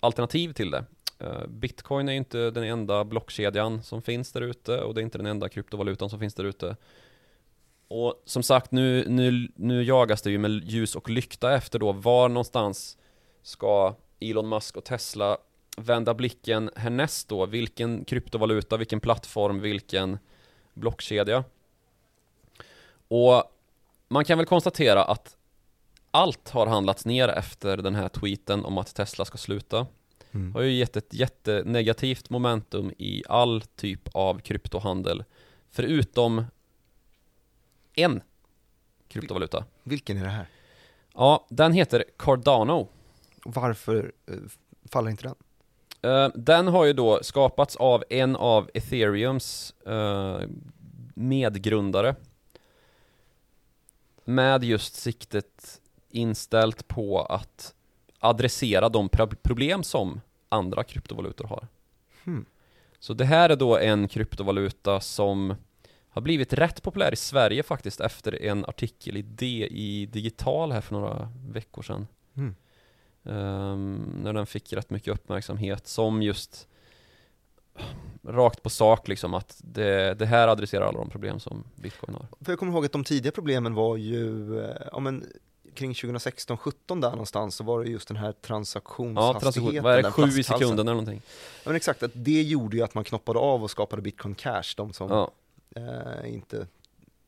alternativ 0.00 0.52
till 0.52 0.70
det. 0.70 0.84
Eh, 1.18 1.46
Bitcoin 1.46 2.08
är 2.08 2.12
ju 2.12 2.18
inte 2.18 2.50
den 2.50 2.64
enda 2.64 3.04
blockkedjan 3.04 3.82
som 3.82 4.02
finns 4.02 4.32
där 4.32 4.40
ute 4.40 4.80
och 4.80 4.94
det 4.94 5.00
är 5.00 5.02
inte 5.02 5.18
den 5.18 5.26
enda 5.26 5.48
kryptovalutan 5.48 6.10
som 6.10 6.18
finns 6.18 6.34
där 6.34 6.44
ute. 6.44 6.76
Och 7.88 8.22
som 8.24 8.42
sagt, 8.42 8.72
nu, 8.72 9.04
nu, 9.08 9.48
nu 9.54 9.82
jagas 9.82 10.22
det 10.22 10.30
ju 10.30 10.38
med 10.38 10.50
ljus 10.50 10.96
och 10.96 11.10
lykta 11.10 11.54
efter 11.54 11.78
då 11.78 11.92
var 11.92 12.28
någonstans 12.28 12.98
ska 13.42 13.94
Elon 14.20 14.48
Musk 14.48 14.76
och 14.76 14.84
Tesla 14.84 15.38
vända 15.76 16.14
blicken 16.14 16.70
härnäst 16.76 17.28
då? 17.28 17.46
Vilken 17.46 18.04
kryptovaluta, 18.04 18.76
vilken 18.76 19.00
plattform, 19.00 19.60
vilken 19.60 20.18
blockkedja? 20.74 21.44
Och 23.08 23.44
man 24.08 24.24
kan 24.24 24.38
väl 24.38 24.46
konstatera 24.46 25.04
att 25.04 25.36
allt 26.10 26.48
har 26.48 26.66
handlats 26.66 27.06
ner 27.06 27.28
efter 27.28 27.76
den 27.76 27.94
här 27.94 28.08
tweeten 28.08 28.64
om 28.64 28.78
att 28.78 28.94
Tesla 28.94 29.24
ska 29.24 29.38
sluta. 29.38 29.86
Mm. 30.34 30.54
har 30.54 30.62
ju 30.62 30.72
gett 30.72 30.96
ett 30.96 31.14
jättenegativt 31.14 32.30
momentum 32.30 32.92
i 32.98 33.22
all 33.28 33.62
typ 33.62 34.08
av 34.14 34.38
kryptohandel. 34.38 35.24
Förutom 35.70 36.44
en 37.94 38.22
kryptovaluta. 39.08 39.64
Vilken 39.82 40.16
är 40.16 40.24
det 40.24 40.30
här? 40.30 40.46
Ja, 41.14 41.46
den 41.50 41.72
heter 41.72 42.04
Cardano. 42.16 42.88
Varför 43.44 44.12
eh, 44.26 44.34
faller 44.84 45.10
inte 45.10 45.22
den? 45.22 45.34
Eh, 46.02 46.28
Den 46.34 46.68
har 46.68 46.84
ju 46.84 46.92
då 46.92 47.18
skapats 47.22 47.76
av 47.76 48.04
en 48.10 48.36
av 48.36 48.70
ethereums 48.74 49.74
eh, 49.86 50.40
medgrundare. 51.14 52.14
Med 54.24 54.64
just 54.64 54.94
siktet 54.94 55.80
inställt 56.10 56.88
på 56.88 57.20
att 57.22 57.74
adressera 58.18 58.88
de 58.88 59.08
pro- 59.08 59.26
problem 59.42 59.82
som 59.82 60.20
andra 60.48 60.84
kryptovalutor 60.84 61.44
har. 61.48 61.66
Hmm. 62.24 62.44
Så 62.98 63.14
det 63.14 63.24
här 63.24 63.50
är 63.50 63.56
då 63.56 63.78
en 63.78 64.08
kryptovaluta 64.08 65.00
som 65.00 65.54
har 66.08 66.22
blivit 66.22 66.52
rätt 66.52 66.82
populär 66.82 67.12
i 67.12 67.16
Sverige 67.16 67.62
faktiskt 67.62 68.00
efter 68.00 68.42
en 68.42 68.64
artikel 68.64 69.16
i 69.16 69.22
DI 69.22 70.06
Digital 70.06 70.72
här 70.72 70.80
för 70.80 70.94
några 70.94 71.32
veckor 71.48 71.82
sedan. 71.82 72.06
Mm. 72.36 72.54
Ehm, 73.24 74.20
när 74.22 74.32
den 74.32 74.46
fick 74.46 74.72
rätt 74.72 74.90
mycket 74.90 75.14
uppmärksamhet 75.14 75.86
som 75.86 76.22
just 76.22 76.68
rakt 78.22 78.62
på 78.62 78.70
sak 78.70 79.08
liksom 79.08 79.34
att 79.34 79.60
det, 79.64 80.14
det 80.14 80.26
här 80.26 80.48
adresserar 80.48 80.86
alla 80.86 80.98
de 80.98 81.10
problem 81.10 81.40
som 81.40 81.64
bitcoin 81.76 82.14
har. 82.14 82.26
För 82.44 82.52
jag 82.52 82.58
kommer 82.58 82.72
ihåg 82.72 82.84
att 82.84 82.92
de 82.92 83.04
tidiga 83.04 83.32
problemen 83.32 83.74
var 83.74 83.96
ju, 83.96 84.58
eh, 84.60 84.76
ja 84.92 85.00
men 85.00 85.26
kring 85.74 85.92
2016-17 85.92 87.00
där 87.00 87.10
någonstans 87.10 87.54
så 87.56 87.64
var 87.64 87.84
det 87.84 87.90
just 87.90 88.08
den 88.08 88.16
här 88.16 88.26
Ja, 88.26 88.32
transaktionshastigheten. 88.42 89.40
transaktion, 89.40 89.82
vad 89.82 89.94
är 89.94 90.02
det, 90.02 90.10
sju 90.10 90.40
i 90.40 90.42
sekunden 90.42 90.78
eller 90.88 90.94
någonting? 90.94 91.22
Ja 91.64 91.68
men 91.70 91.76
exakt, 91.76 92.02
att 92.02 92.10
det 92.14 92.42
gjorde 92.42 92.76
ju 92.76 92.82
att 92.82 92.94
man 92.94 93.04
knoppade 93.04 93.38
av 93.38 93.62
och 93.62 93.70
skapade 93.70 94.02
bitcoin 94.02 94.34
cash, 94.34 94.74
de 94.76 94.92
som 94.92 95.10
Ja, 95.10 95.30
eh, 95.76 96.34
inte, 96.34 96.66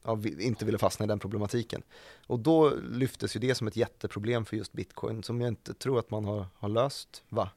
ja, 0.05 0.19
inte 0.41 0.65
ville 0.65 0.79
fastna 0.79 1.05
i 1.05 1.09
den 1.09 1.19
problematiken. 1.19 1.83
Och 2.27 2.39
då 2.39 2.71
lyftes 2.91 3.37
ju 3.37 3.41
det 3.41 3.55
som 3.55 3.67
ett 3.67 3.77
jätteproblem 3.77 4.45
för 4.45 4.57
just 4.57 4.73
bitcoin 4.73 5.23
som 5.23 5.41
jag 5.41 5.49
inte 5.49 5.75
tror 5.75 5.99
att 5.99 6.11
man 6.11 6.25
har, 6.25 6.47
har 6.59 6.69
löst, 6.69 7.23
va? 7.29 7.51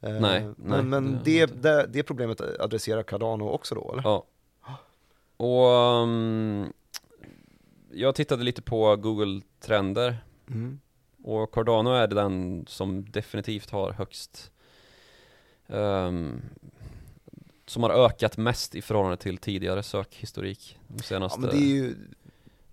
Eh, 0.00 0.10
Nej, 0.10 0.20
nej, 0.20 0.54
men 0.56 0.88
men 0.88 1.18
det 1.24 1.46
det, 1.46 1.86
det, 1.86 2.02
problemet 2.02 2.40
adresserar 2.40 3.02
Cardano 3.02 3.48
också 3.48 3.74
då, 3.74 3.92
eller? 3.92 4.02
ja. 4.02 4.24
Och 5.36 6.02
um, 6.02 6.72
jag 7.92 8.14
tittade 8.14 8.44
lite 8.44 8.62
på 8.62 8.96
Google 8.96 9.40
Trender 9.60 10.16
Mm. 10.50 10.80
och 11.24 11.54
Cardano 11.54 11.90
är 11.90 12.06
den 12.06 12.64
som 12.68 13.10
definitivt 13.10 13.70
har 13.70 13.92
högst 13.92 14.50
ehm, 15.66 16.42
som 17.70 17.82
har 17.82 17.90
ökat 17.90 18.36
mest 18.36 18.74
i 18.74 18.82
förhållande 18.82 19.16
till 19.16 19.38
tidigare 19.38 19.82
sökhistorik 19.82 20.78
de 20.88 20.94
Ja 20.96 21.02
senaste 21.02 21.40
men 21.40 21.50
det 21.50 21.56
är 21.56 21.60
ju 21.74 21.94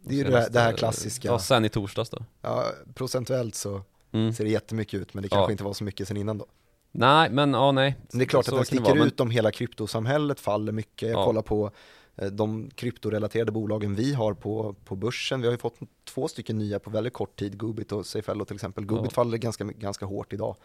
det, 0.03 0.13
är 0.13 0.17
ju 0.17 0.23
senaste- 0.23 0.53
det 0.53 0.59
här 0.59 0.73
klassiska, 0.73 1.27
Ja, 1.27 1.39
sen 1.39 1.65
i 1.65 1.69
torsdags 1.69 2.09
då 2.09 2.17
ja, 2.41 2.65
procentuellt 2.93 3.55
så 3.55 3.81
mm. 4.11 4.33
ser 4.33 4.43
det 4.43 4.49
jättemycket 4.49 4.99
ut 5.01 5.13
men 5.13 5.21
det 5.21 5.27
Ja. 5.31 5.35
kanske 5.37 5.51
inte 5.51 5.63
var 5.63 5.73
så 5.73 5.83
mycket 5.83 6.07
sen 6.07 6.17
innan 6.17 6.37
då. 6.37 6.45
Nej, 6.91 7.29
men 7.29 7.53
ja, 7.53 7.71
nej 7.71 7.95
Men 8.11 8.19
det 8.19 8.23
är 8.23 8.27
klart 8.27 8.45
Så 8.45 8.51
att 8.51 8.55
den 8.55 8.61
det 8.61 8.65
sticker 8.65 8.95
vara, 8.99 9.07
ut 9.07 9.19
om 9.19 9.29
hela 9.31 9.51
kryptosamhället 9.51 10.39
faller 10.39 10.71
mycket. 10.71 11.09
Jag 11.09 11.19
Ja. 11.19 11.25
kollar 11.25 11.41
på 11.41 11.71
eh, 12.15 12.27
de 12.27 12.69
kryptorelaterade 12.75 13.51
bolagen 13.51 13.95
vi 13.95 14.13
har 14.13 14.33
på, 14.33 14.75
på 14.85 14.95
börsen. 14.95 15.41
Vi 15.41 15.47
har 15.47 15.51
ju 15.51 15.57
fått 15.57 15.79
två 16.05 16.27
stycken 16.27 16.57
nya 16.57 16.79
på 16.79 16.89
väldigt 16.89 17.13
kort 17.13 17.39
tid, 17.39 17.57
Goobit 17.57 17.91
och 17.91 18.05
Safeello 18.05 18.45
till 18.45 18.55
exempel. 18.55 18.85
Goobit 18.85 19.11
Ja. 19.11 19.15
faller 19.15 19.37
ganska, 19.37 19.63
ganska 19.63 20.05
hårt 20.05 20.33
idag. 20.33 20.55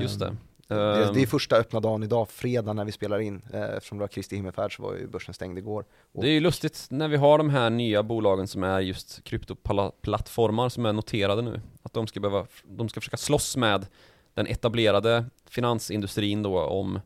Just 0.00 0.18
det. 0.20 0.36
Ehm, 0.68 0.76
Det, 0.78 1.10
det 1.14 1.22
är 1.22 1.26
första 1.26 1.56
öppna 1.56 1.80
dagen 1.80 2.02
idag, 2.02 2.28
fredag 2.28 2.72
när 2.72 2.84
vi 2.84 2.92
spelar 2.92 3.18
in. 3.18 3.42
Eh, 3.52 3.62
Eftersom 3.76 3.98
det 3.98 4.02
var 4.02 4.08
Kristi 4.08 4.36
himmelfärd 4.36 4.76
så 4.76 4.82
var 4.82 4.94
ju 4.94 5.06
börsen 5.06 5.34
stängd 5.34 5.58
igår. 5.58 5.84
Och- 6.12 6.22
Det 6.22 6.28
är 6.28 6.32
ju 6.32 6.40
lustigt 6.40 6.86
när 6.90 7.08
vi 7.08 7.16
har 7.16 7.38
de 7.38 7.50
här 7.50 7.70
nya 7.70 8.02
bolagen 8.02 8.48
som 8.48 8.62
är 8.62 8.80
just 8.80 9.24
kryptoplattformar 9.24 10.68
som 10.68 10.86
är 10.86 10.92
noterade 10.92 11.42
nu. 11.42 11.60
Att 11.82 11.92
de 11.92 12.06
ska 12.06 12.20
behöva, 12.20 12.46
de 12.64 12.88
ska 12.88 13.00
försöka 13.00 13.16
slåss 13.16 13.56
med 13.56 13.86
den 14.34 14.46
etablerade 14.46 15.24
finansindustrin 15.48 16.42
då 16.42 16.60
om 16.60 17.00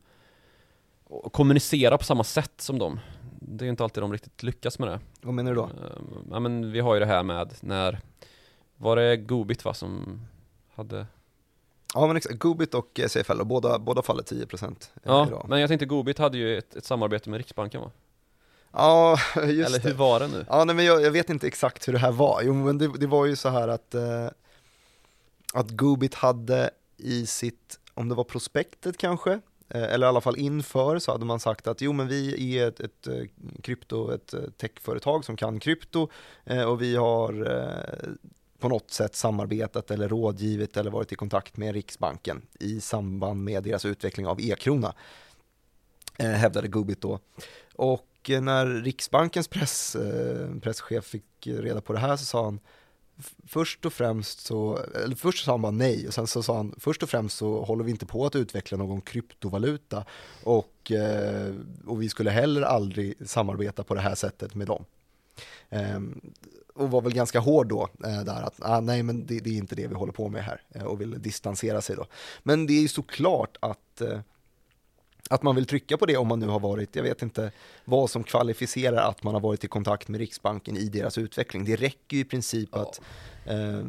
och 1.05 1.33
kommunicera 1.33 1.99
på 1.99 2.05
samma 2.05 2.25
sätt 2.25 2.53
som 2.61 2.79
dem. 2.79 3.01
Det 3.41 3.63
är 3.63 3.67
ju 3.67 3.71
inte 3.71 3.85
alltid 3.85 4.03
de 4.03 4.13
riktigt 4.13 4.43
lyckas 4.43 4.79
med 4.79 4.89
det. 4.89 5.01
Vad 5.23 5.35
menar 5.35 5.51
du 5.51 5.55
då? 5.57 5.65
Ehm, 5.65 6.27
Ja 6.31 6.41
men 6.41 6.73
vi 6.73 6.81
har 6.81 6.95
ju 6.95 7.01
det 7.01 7.07
här 7.07 7.23
med 7.23 7.55
när 7.61 8.01
Var 8.77 8.97
det 8.97 9.17
Goobit 9.17 9.65
va 9.65 9.75
som 9.75 10.21
hade 10.75 11.07
Ja 11.95 12.07
men 12.07 12.17
exakt, 12.17 12.39
Goobit 12.39 12.75
och 12.75 13.01
eh, 13.01 13.09
Safeello, 13.09 13.45
båda, 13.45 13.79
båda 13.79 14.03
faller 14.03 14.23
10% 14.23 14.75
Ja, 15.03 15.27
idag. 15.27 15.47
men 15.49 15.61
jag 15.61 15.69
tänkte 15.69 15.87
Goobit 15.87 16.19
hade 16.19 16.39
ju 16.39 16.59
ett, 16.59 16.77
ett 16.77 16.85
samarbete 16.85 17.31
med 17.31 17.37
Riksbanken 17.39 17.81
va? 17.81 17.91
Ja, 18.73 19.19
just 19.35 19.49
Eller 19.69 19.79
det. 19.79 19.89
hur 19.89 19.95
var 19.95 20.21
det 20.21 20.29
nu? 20.29 20.45
Ja, 20.49 20.65
nej, 20.65 20.75
men 20.77 20.85
jag, 20.85 21.03
jag 21.03 21.11
vet 21.11 21.31
inte 21.31 21.47
exakt 21.47 21.89
hur 21.89 21.93
det 21.93 21.99
här 21.99 22.13
var. 22.13 22.43
Jo, 22.45 22.55
men 22.55 22.79
det, 22.79 22.89
det 22.99 23.07
var 23.07 23.27
ju 23.27 23.37
så 23.37 23.49
här 23.49 23.69
att, 23.69 23.95
eh, 23.95 24.27
att 25.55 25.71
Goobit 25.71 26.15
hade 26.15 26.71
i 26.97 27.27
sitt, 27.27 27.79
om 27.95 28.09
det 28.09 28.15
var 28.15 28.25
prospektet 28.25 28.97
kanske, 28.99 29.33
eh, 29.69 29.83
eller 29.83 30.07
i 30.07 30.09
alla 30.09 30.21
fall 30.21 30.39
inför 30.39 30.99
så 30.99 31.13
hade 31.13 31.25
man 31.25 31.41
sagt 31.41 31.67
att 31.67 31.81
jo 31.81 31.93
men 31.93 32.09
vi 32.09 32.59
är 32.59 32.69
ett, 32.69 32.81
ett 32.81 33.07
eh, 33.07 33.23
krypto, 33.63 34.11
ett 34.15 34.35
eh, 34.35 34.41
techföretag 34.57 35.25
som 35.25 35.37
kan 35.37 35.61
krypto 35.61 36.09
eh, 36.45 36.63
och 36.63 36.83
vi 36.83 36.97
har 36.97 37.51
eh, 37.53 38.11
på 38.61 38.69
något 38.69 38.91
sätt 38.91 39.15
samarbetat 39.15 39.91
eller 39.91 40.09
rådgivit 40.09 40.77
eller 40.77 40.91
varit 40.91 41.13
i 41.13 41.15
kontakt 41.15 41.57
med 41.57 41.75
Riksbanken 41.75 42.43
i 42.61 42.81
samband 42.81 43.45
med 43.45 43.63
deras 43.63 43.85
utveckling 43.85 44.27
av 44.27 44.41
e-krona, 44.41 44.95
eh, 46.19 46.31
hävdade 46.31 46.69
Gubbit 46.69 47.01
då. 47.01 47.19
Och 47.75 48.31
eh, 48.31 48.41
när 48.41 48.67
Riksbankens 48.67 49.49
press, 49.49 49.97
eh, 49.97 50.55
presschef 50.63 51.05
fick 51.05 51.47
reda 51.47 51.81
på 51.81 51.93
det 51.93 51.99
här 51.99 52.17
så 52.17 52.25
sa 52.25 52.45
han 52.45 52.61
Först 53.47 53.87
och 53.87 53.93
främst 53.93 54.41
så, 54.41 54.79
eller 55.05 55.17
först 55.17 55.45
sa 55.45 55.53
han 55.53 55.63
bara 55.63 55.73
nej 55.73 56.09
och 56.09 56.15
sen 56.15 56.27
så 56.27 56.43
sa 56.43 56.57
han 56.57 56.75
först 56.79 57.03
och 57.03 57.11
främst 57.11 57.37
så 57.37 57.65
håller 57.65 57.85
vi 57.85 57.91
inte 57.91 58.07
på 58.07 58.27
att 58.27 58.37
utveckla 58.37 58.79
någon 58.79 59.01
kryptovaluta 59.01 60.05
och, 60.45 60.93
eh, 60.93 61.55
och 61.87 62.03
vi 62.03 62.09
skulle 62.09 62.31
heller 62.31 62.63
aldrig 62.63 63.29
samarbeta 63.29 63.85
på 63.85 63.95
det 63.95 64.01
här 64.01 64.15
sättet 64.15 64.55
med 64.55 64.67
dem. 64.67 64.85
Ehm, 65.69 66.21
och 66.81 66.91
var 66.91 67.01
väl 67.01 67.15
ganska 67.15 67.41
hård 67.41 67.69
då 67.69 67.89
eh, 68.05 68.25
där 68.25 68.43
att 68.43 68.55
ah, 68.59 68.81
nej 68.81 69.03
men 69.03 69.27
det, 69.27 69.41
det 69.41 69.51
är 69.51 69.55
inte 69.55 69.75
det 69.75 69.87
vi 69.87 69.95
håller 69.95 70.13
på 70.13 70.29
med 70.29 70.45
här 70.45 70.63
eh, 70.71 70.83
och 70.83 71.01
vill 71.01 71.23
distansera 71.23 71.81
sig 71.81 71.97
då. 71.97 72.07
Men 72.43 72.67
det 72.67 72.73
är 72.73 72.81
ju 72.81 72.89
såklart 72.89 73.57
att 73.61 74.01
eh, 74.01 74.21
att 75.31 75.43
man 75.43 75.55
vill 75.55 75.67
trycka 75.67 75.97
på 75.97 76.07
det 76.07 76.17
om 76.17 76.29
man 76.29 76.41
nu 76.41 76.47
har 76.47 76.61
varit, 76.61 76.97
jag 76.97 77.03
vet 77.03 77.23
inte 77.23 77.53
vad 77.85 78.11
som 78.11 78.25
kvalificerar 78.25 79.09
att 79.09 79.23
man 79.23 79.35
har 79.35 79.41
varit 79.41 79.65
i 79.65 79.69
kontakt 79.69 80.09
med 80.09 80.19
Riksbanken 80.19 80.77
i 80.77 80.89
deras 80.89 81.19
utveckling. 81.19 81.65
Det 81.65 81.77
räcker 81.77 82.17
ju 82.17 82.21
i 82.21 82.25
princip 82.25 82.75
att 82.75 83.01
eh, 83.47 83.81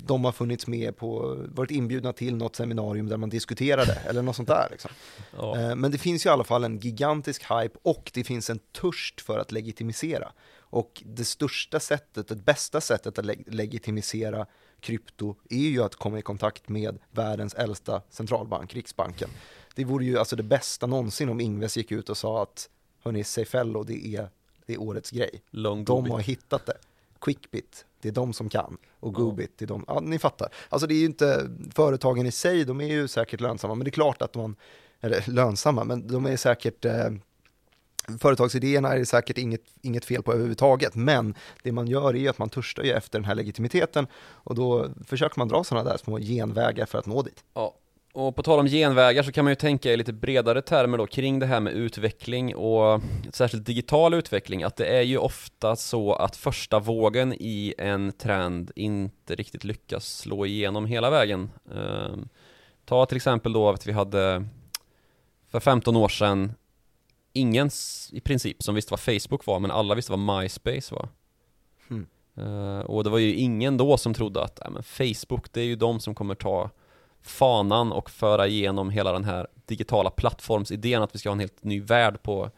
de 0.00 0.24
har 0.24 0.32
funnits 0.32 0.66
med 0.66 0.96
på, 0.96 1.36
varit 1.48 1.70
inbjudna 1.70 2.12
till 2.12 2.36
något 2.36 2.56
seminarium 2.56 3.08
där 3.08 3.16
man 3.16 3.30
diskuterade 3.30 3.92
eller 3.94 4.22
något 4.22 4.36
sånt 4.36 4.48
där. 4.48 4.68
Liksom. 4.70 4.90
Ja. 5.36 5.58
Eh, 5.60 5.76
Men 5.76 5.90
det 5.90 5.98
finns 5.98 6.26
ju 6.26 6.30
i 6.30 6.32
alla 6.32 6.44
fall 6.44 6.64
en 6.64 6.78
gigantisk 6.78 7.42
hype 7.42 7.78
och 7.82 8.10
det 8.14 8.24
finns 8.24 8.50
en 8.50 8.58
törst 8.58 9.20
för 9.20 9.38
att 9.38 9.52
legitimisera. 9.52 10.32
Och 10.70 11.02
det 11.06 11.24
största 11.24 11.80
sättet, 11.80 12.28
det 12.28 12.36
bästa 12.36 12.80
sättet 12.80 13.18
att 13.18 13.24
leg- 13.24 13.44
legitimisera 13.54 14.46
krypto 14.80 15.34
är 15.50 15.56
ju 15.68 15.82
att 15.82 15.94
komma 15.94 16.18
i 16.18 16.22
kontakt 16.22 16.68
med 16.68 16.98
världens 17.10 17.54
äldsta 17.54 18.02
centralbank, 18.10 18.74
Riksbanken. 18.74 19.30
Det 19.74 19.84
vore 19.84 20.04
ju 20.04 20.18
alltså 20.18 20.36
det 20.36 20.42
bästa 20.42 20.86
någonsin 20.86 21.28
om 21.28 21.40
Ingves 21.40 21.76
gick 21.76 21.92
ut 21.92 22.08
och 22.08 22.16
sa 22.16 22.42
att 22.42 22.68
hörni, 23.04 23.24
Seyfello, 23.24 23.82
det 23.82 24.06
är, 24.06 24.28
det 24.66 24.72
är 24.74 24.80
årets 24.80 25.10
grej. 25.10 25.42
Long 25.50 25.84
De 25.84 26.10
har 26.10 26.20
hittat 26.20 26.66
det. 26.66 26.76
Quickbit, 27.20 27.84
det 28.00 28.08
är 28.08 28.12
de 28.12 28.32
som 28.32 28.48
kan. 28.48 28.76
Och. 29.00 29.14
Goobit, 29.14 29.58
det 29.58 29.64
är 29.64 29.66
de, 29.66 29.84
ja 29.86 30.00
ni 30.00 30.18
fattar. 30.18 30.48
Alltså 30.68 30.86
det 30.86 30.94
är 30.94 30.98
ju 30.98 31.04
inte, 31.04 31.50
företagen 31.74 32.26
i 32.26 32.32
sig, 32.32 32.64
de 32.64 32.80
är 32.80 32.86
ju 32.86 33.08
säkert 33.08 33.40
lönsamma, 33.40 33.74
men 33.74 33.84
det 33.84 33.88
är 33.88 33.92
klart 33.92 34.22
att 34.22 34.34
man, 34.34 34.56
eller 35.00 35.30
lönsamma, 35.30 35.84
men 35.84 36.08
de 36.08 36.26
är 36.26 36.36
säkert, 36.36 36.84
eh, 36.84 37.10
företagsidéerna 38.20 38.92
är 38.92 38.98
det 38.98 39.06
säkert 39.06 39.38
inget, 39.38 39.62
inget 39.82 40.04
fel 40.04 40.22
på 40.22 40.32
överhuvudtaget, 40.32 40.94
men 40.94 41.34
det 41.62 41.72
man 41.72 41.86
gör 41.86 42.14
är 42.14 42.18
ju 42.18 42.28
att 42.28 42.38
man 42.38 42.48
törstar 42.48 42.82
ju 42.82 42.92
efter 42.92 43.18
den 43.18 43.24
här 43.24 43.34
legitimiteten 43.34 44.06
och 44.16 44.54
då 44.54 44.88
försöker 45.06 45.38
man 45.38 45.48
dra 45.48 45.64
sådana 45.64 45.90
där 45.90 45.96
små 45.96 46.18
genvägar 46.18 46.86
för 46.86 46.98
att 46.98 47.06
nå 47.06 47.22
dit. 47.22 47.44
Ja, 47.54 47.74
och 48.18 48.36
på 48.36 48.42
tal 48.42 48.60
om 48.60 48.66
genvägar 48.66 49.22
så 49.22 49.32
kan 49.32 49.44
man 49.44 49.50
ju 49.50 49.54
tänka 49.54 49.92
i 49.92 49.96
lite 49.96 50.12
bredare 50.12 50.62
termer 50.62 50.98
då 50.98 51.06
kring 51.06 51.38
det 51.38 51.46
här 51.46 51.60
med 51.60 51.72
utveckling 51.72 52.56
och 52.56 53.00
särskilt 53.32 53.66
digital 53.66 54.14
utveckling 54.14 54.62
att 54.62 54.76
det 54.76 54.86
är 54.86 55.02
ju 55.02 55.18
ofta 55.18 55.76
så 55.76 56.14
att 56.14 56.36
första 56.36 56.78
vågen 56.78 57.32
i 57.32 57.74
en 57.78 58.12
trend 58.12 58.70
inte 58.76 59.34
riktigt 59.34 59.64
lyckas 59.64 60.18
slå 60.18 60.46
igenom 60.46 60.86
hela 60.86 61.10
vägen. 61.10 61.50
Ehm, 61.74 62.28
ta 62.84 63.06
till 63.06 63.16
exempel 63.16 63.52
då 63.52 63.68
att 63.68 63.86
vi 63.86 63.92
hade 63.92 64.44
för 65.50 65.60
15 65.60 65.96
år 65.96 66.08
sedan 66.08 66.52
ingen 67.32 67.70
i 68.12 68.20
princip 68.20 68.62
som 68.62 68.74
visste 68.74 68.92
vad 68.92 69.00
Facebook 69.00 69.46
var 69.46 69.60
men 69.60 69.70
alla 69.70 69.94
visste 69.94 70.12
vad 70.12 70.40
MySpace 70.40 70.94
var. 70.94 71.08
Eh, 72.36 72.80
och 72.80 73.04
det 73.04 73.10
var 73.10 73.18
ju 73.18 73.34
ingen 73.34 73.76
då 73.76 73.96
som 73.96 74.14
trodde 74.14 74.42
att 74.42 74.60
äh, 74.64 74.70
men 74.70 74.82
Facebook 74.82 75.52
det 75.52 75.60
är 75.60 75.64
ju 75.64 75.76
de 75.76 76.00
som 76.00 76.14
kommer 76.14 76.34
ta 76.34 76.70
fanan 77.22 77.92
och 77.92 78.10
föra 78.10 78.46
igenom 78.46 78.90
hela 78.90 79.12
den 79.12 79.24
här 79.24 79.46
digitala 79.66 80.10
plattformsidén 80.10 81.02
att 81.02 81.14
vi 81.14 81.18
ska 81.18 81.28
ha 81.28 81.34
en 81.34 81.40
helt 81.40 81.64
ny 81.64 81.80
värld 81.80 82.22
på 82.22 82.50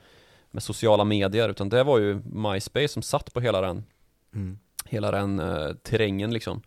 med 0.51 0.62
sociala 0.62 1.05
medier. 1.05 1.49
Utan 1.49 1.68
det 1.68 1.83
var 1.83 1.99
ju 1.99 2.23
MySpace 2.25 2.88
som 2.88 3.03
satt 3.03 3.35
på 3.35 3.40
hela 3.40 3.61
den 3.61 3.85
hela 4.90 5.11
den 5.11 5.40
eh, 5.40 5.73
terrängen 5.83 6.33
liksom. 6.33 6.62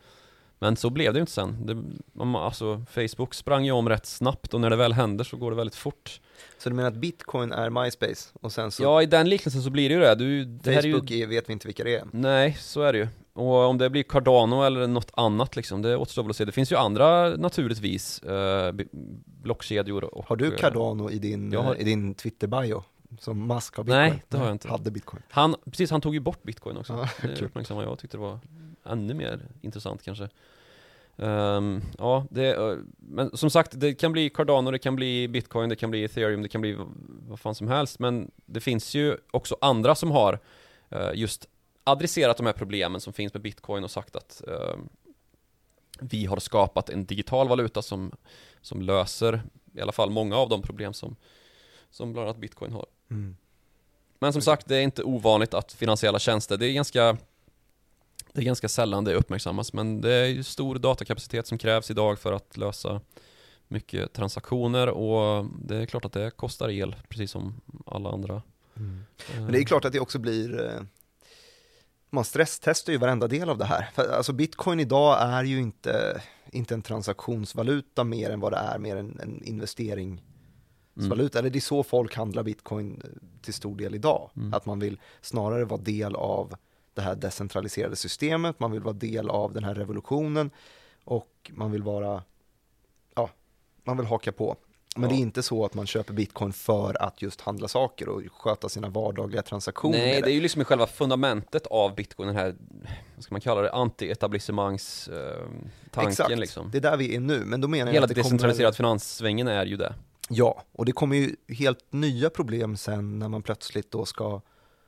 Men 0.60 0.76
så 0.76 0.90
blev 0.90 1.14
det 1.14 1.18
ju 1.18 1.22
inte 1.22 1.32
sen. 1.32 1.66
Det, 1.66 1.84
man, 2.14 2.36
alltså 2.36 2.86
Facebook 2.90 3.34
sprang 3.34 3.66
ju 3.66 3.72
om 3.72 3.90
rätt 3.90 4.06
snabbt 4.06 4.54
och 4.54 4.62
när 4.62 4.70
det 4.70 4.76
väl 4.76 4.94
händer 4.94 5.24
så 5.24 5.38
går 5.38 5.52
det 5.52 5.58
väldigt 5.58 5.76
fort. 5.76 6.22
Så 6.58 6.70
du 6.70 6.76
menar 6.76 6.90
att 6.90 6.96
bitcoin 6.96 7.52
är 7.52 7.70
MySpace 7.70 8.30
och 8.34 8.52
sen 8.52 8.72
så 8.72 8.84
Ja 8.84 9.02
i 9.02 9.06
den 9.06 9.30
liknelsen 9.30 9.62
så 9.62 9.70
blir 9.70 9.90
det 9.90 9.96
ju 9.96 10.02
det, 10.02 10.16
du, 10.16 10.46
det 10.46 10.72
här 10.72 10.80
är 10.80 10.88
ju 10.88 10.94
Facebook 10.94 11.12
vet 11.12 11.50
vi 11.50 11.54
inte 11.54 11.68
vilka 11.68 11.84
det 11.84 11.96
är. 11.96 12.08
Nej, 12.12 12.58
så 12.60 12.82
är 12.82 12.94
det 12.94 13.00
ju. 13.00 13.08
Och 13.34 13.56
om 13.56 13.78
det 13.78 13.90
blir 13.90 14.04
Cardano 14.04 14.64
eller 14.64 14.88
något 14.88 15.12
annat 15.14 15.56
liksom, 15.56 15.82
det 15.82 15.98
återstår 15.98 16.24
väl 16.24 16.30
att 16.30 16.36
se. 16.36 16.46
Det 16.46 16.52
finns 16.52 16.72
ju 16.72 16.76
andra 16.76 17.30
naturligtvis 17.30 18.20
eh, 18.24 18.74
blockkedjor 19.26 20.04
och 20.04 20.26
Har 20.28 20.36
du 20.36 20.48
eh, 20.54 20.56
Cardano 20.58 21.10
i 21.10 21.20
din, 21.20 21.54
har- 21.56 21.76
i 21.76 21.84
din 21.84 22.14
Twitter-bio? 22.16 22.84
Som 23.20 23.48
Musk 23.48 23.76
har 23.78 23.84
bitcoin? 23.84 24.02
Nej, 24.02 24.24
det 24.30 24.38
har 24.38 24.46
jag 24.46 24.52
inte. 24.56 24.68
Hade 24.68 24.92
bitcoin. 24.92 25.24
Han, 25.30 25.56
precis, 25.66 25.92
han 25.92 26.02
tog 26.02 26.14
ju 26.14 26.20
bort 26.20 26.44
bitcoin 26.44 26.78
också. 26.78 26.94
Ja, 26.94 27.28
det 27.28 27.42
uppmärksammade 27.42 27.88
jag 27.90 28.00
tyckte 28.00 28.18
det 28.18 28.22
var 28.22 28.40
ännu 28.86 29.14
mer 29.14 29.40
intressant 29.62 30.04
kanske. 30.04 30.30
Ehm, 31.18 31.82
ja, 31.98 32.26
det, 32.30 32.54
eh, 32.56 32.78
men 32.98 33.38
som 33.38 33.50
sagt, 33.50 33.72
det 33.80 33.94
kan 33.94 34.12
bli 34.12 34.30
Cardano, 34.30 34.72
det 34.72 34.80
kan 34.80 34.96
bli 34.96 35.28
bitcoin, 35.28 35.70
det 35.70 35.76
kan 35.76 35.90
bli 35.92 36.04
ethereum, 36.04 36.42
det 36.42 36.48
kan 36.50 36.62
bli 36.62 36.78
vad 37.30 37.40
fan 37.40 37.56
som 37.56 37.68
helst. 37.68 38.00
Men 38.00 38.32
det 38.46 38.60
finns 38.60 38.96
ju 38.96 39.18
också 39.32 39.58
andra 39.62 39.96
som 39.96 40.12
har 40.12 40.40
eh, 40.90 41.10
just 41.14 41.46
adresserat 41.84 42.38
de 42.38 42.46
här 42.46 42.54
problemen 42.54 43.02
som 43.02 43.14
finns 43.14 43.34
med 43.34 43.42
bitcoin 43.42 43.84
och 43.84 43.92
sagt 43.92 44.16
att 44.16 44.42
eh, 44.48 44.76
vi 46.00 46.26
har 46.26 46.40
skapat 46.40 46.90
en 46.90 47.06
digital 47.06 47.48
valuta 47.48 47.82
som, 47.82 48.12
som 48.62 48.82
löser 48.82 49.44
i 49.74 49.82
alla 49.82 49.92
fall 49.92 50.10
många 50.10 50.38
av 50.38 50.50
de 50.50 50.62
problem 50.62 50.94
som, 50.94 51.16
som 51.90 52.14
bland 52.14 52.28
annat 52.28 52.42
bitcoin 52.42 52.72
har. 52.72 52.86
Mm. 53.10 53.36
Men 54.20 54.34
som 54.34 54.42
sagt, 54.42 54.68
det 54.68 54.78
är 54.78 54.82
inte 54.82 55.04
ovanligt 55.04 55.54
att 55.54 55.74
finansiella 55.74 56.20
tjänster, 56.20 56.58
det 56.58 56.68
är 56.68 56.74
ganska 56.74 57.18
det 58.34 58.42
är 58.42 58.46
ganska 58.46 58.70
sällan 58.70 59.04
det 59.04 59.14
uppmärksammas 59.14 59.74
men 59.74 60.02
det 60.02 60.14
är 60.14 60.26
ju 60.26 60.44
stor 60.44 60.76
datakapacitet 60.76 61.48
som 61.48 61.58
krävs 61.58 61.92
idag 61.92 62.20
för 62.20 62.34
att 62.34 62.58
lösa 62.58 63.02
mycket 63.68 64.14
transaktioner 64.14 64.90
och 64.90 65.46
det 65.60 65.78
är 65.78 65.86
klart 65.86 66.06
att 66.06 66.14
det 66.14 66.32
kostar 66.32 66.70
el 66.70 66.96
precis 67.10 67.32
som 67.32 67.62
alla 67.86 68.10
andra. 68.10 68.42
Men 69.36 69.52
det 69.52 69.60
är 69.60 69.64
klart 69.64 69.86
att 69.86 69.94
det 69.94 70.00
också 70.00 70.20
blir 70.20 70.66
eh, 70.66 70.82
man 72.14 72.24
stresstestar 72.24 72.94
ju 72.94 73.00
varenda 73.00 73.28
del 73.28 73.50
av 73.50 73.58
det 73.58 73.66
här. 73.66 73.90
För, 73.94 74.12
alltså 74.12 74.34
bitcoin 74.34 74.80
idag 74.80 75.22
är 75.22 75.44
ju 75.44 75.60
inte, 75.60 76.22
inte 76.52 76.74
en 76.74 76.82
transaktionsvaluta 76.82 78.04
mer 78.04 78.30
än 78.30 78.40
vad 78.40 78.52
det 78.52 78.58
är 78.58 78.80
mer 78.80 78.96
en, 78.96 79.20
en 79.20 79.44
investeringsvaluta. 79.44 81.40
Eller 81.40 81.50
det 81.50 81.60
är 81.60 81.62
så 81.62 81.84
folk 81.84 82.16
handlar 82.16 82.44
bitcoin 82.44 83.02
eh, 83.04 83.10
till 83.42 83.54
stor 83.54 83.76
del 83.76 83.96
idag. 83.96 84.30
Mm. 84.36 84.54
Att 84.54 84.66
man 84.66 84.80
vill 84.80 85.00
snarare 85.22 85.66
vara 85.66 85.82
del 85.82 86.16
av 86.16 86.56
det 86.94 87.02
här 87.02 87.16
decentraliserade 87.16 87.96
systemet, 87.96 88.60
man 88.60 88.72
vill 88.72 88.82
vara 88.82 88.94
del 88.94 89.30
av 89.30 89.54
den 89.54 89.64
här 89.64 89.76
revolutionen 89.76 90.52
och 91.04 91.52
man 91.54 91.72
vill 91.72 91.84
vara, 91.84 92.24
ja, 93.16 93.30
man 93.84 93.98
vill 93.98 94.06
haka 94.06 94.32
på. 94.32 94.56
Men 94.96 95.10
det 95.10 95.16
är 95.16 95.20
inte 95.20 95.44
så 95.44 95.66
att 95.66 95.74
man 95.74 95.88
köper 95.88 96.14
bitcoin 96.14 96.54
för 96.54 97.04
att 97.04 97.22
just 97.22 97.42
handla 97.42 97.68
saker 97.68 98.10
och 98.10 98.22
sköta 98.32 98.70
sina 98.70 98.90
vardagliga 98.90 99.42
transaktioner. 99.42 99.98
Nej, 99.98 100.22
det 100.22 100.32
är 100.32 100.34
ju 100.34 100.42
liksom 100.42 100.66
själva 100.66 100.88
fundamentet 100.88 101.68
av 101.68 101.96
bitcoin, 101.96 102.28
den 102.28 102.36
här, 102.38 102.56
vad 103.16 103.24
ska 103.24 103.34
man 103.34 103.42
kalla 103.42 103.62
det, 103.62 103.72
anti-etablissemangs 103.72 105.10
eh, 105.98 106.08
Exakt, 106.08 106.38
liksom. 106.38 106.70
det 106.72 106.78
är 106.78 106.82
där 106.82 106.98
vi 106.98 107.16
är 107.16 107.20
nu. 107.20 107.44
Men 107.46 107.62
då 107.62 107.68
menar 107.68 107.86
jag 107.86 107.94
Hela 107.94 108.06
att 108.06 108.16
det 108.16 108.22
kommer... 108.22 108.72
finanssvängen 108.72 109.48
är 109.48 109.66
ju 109.66 109.78
det. 109.78 109.94
Ja, 110.30 110.64
och 110.72 110.86
det 110.86 110.92
kommer 110.92 111.16
ju 111.16 111.36
helt 111.48 111.80
nya 111.90 112.30
problem 112.30 112.78
sen 112.78 113.20
när 113.20 113.30
man 113.30 113.42
plötsligt 113.42 113.92
då 113.92 114.06
ska 114.06 114.42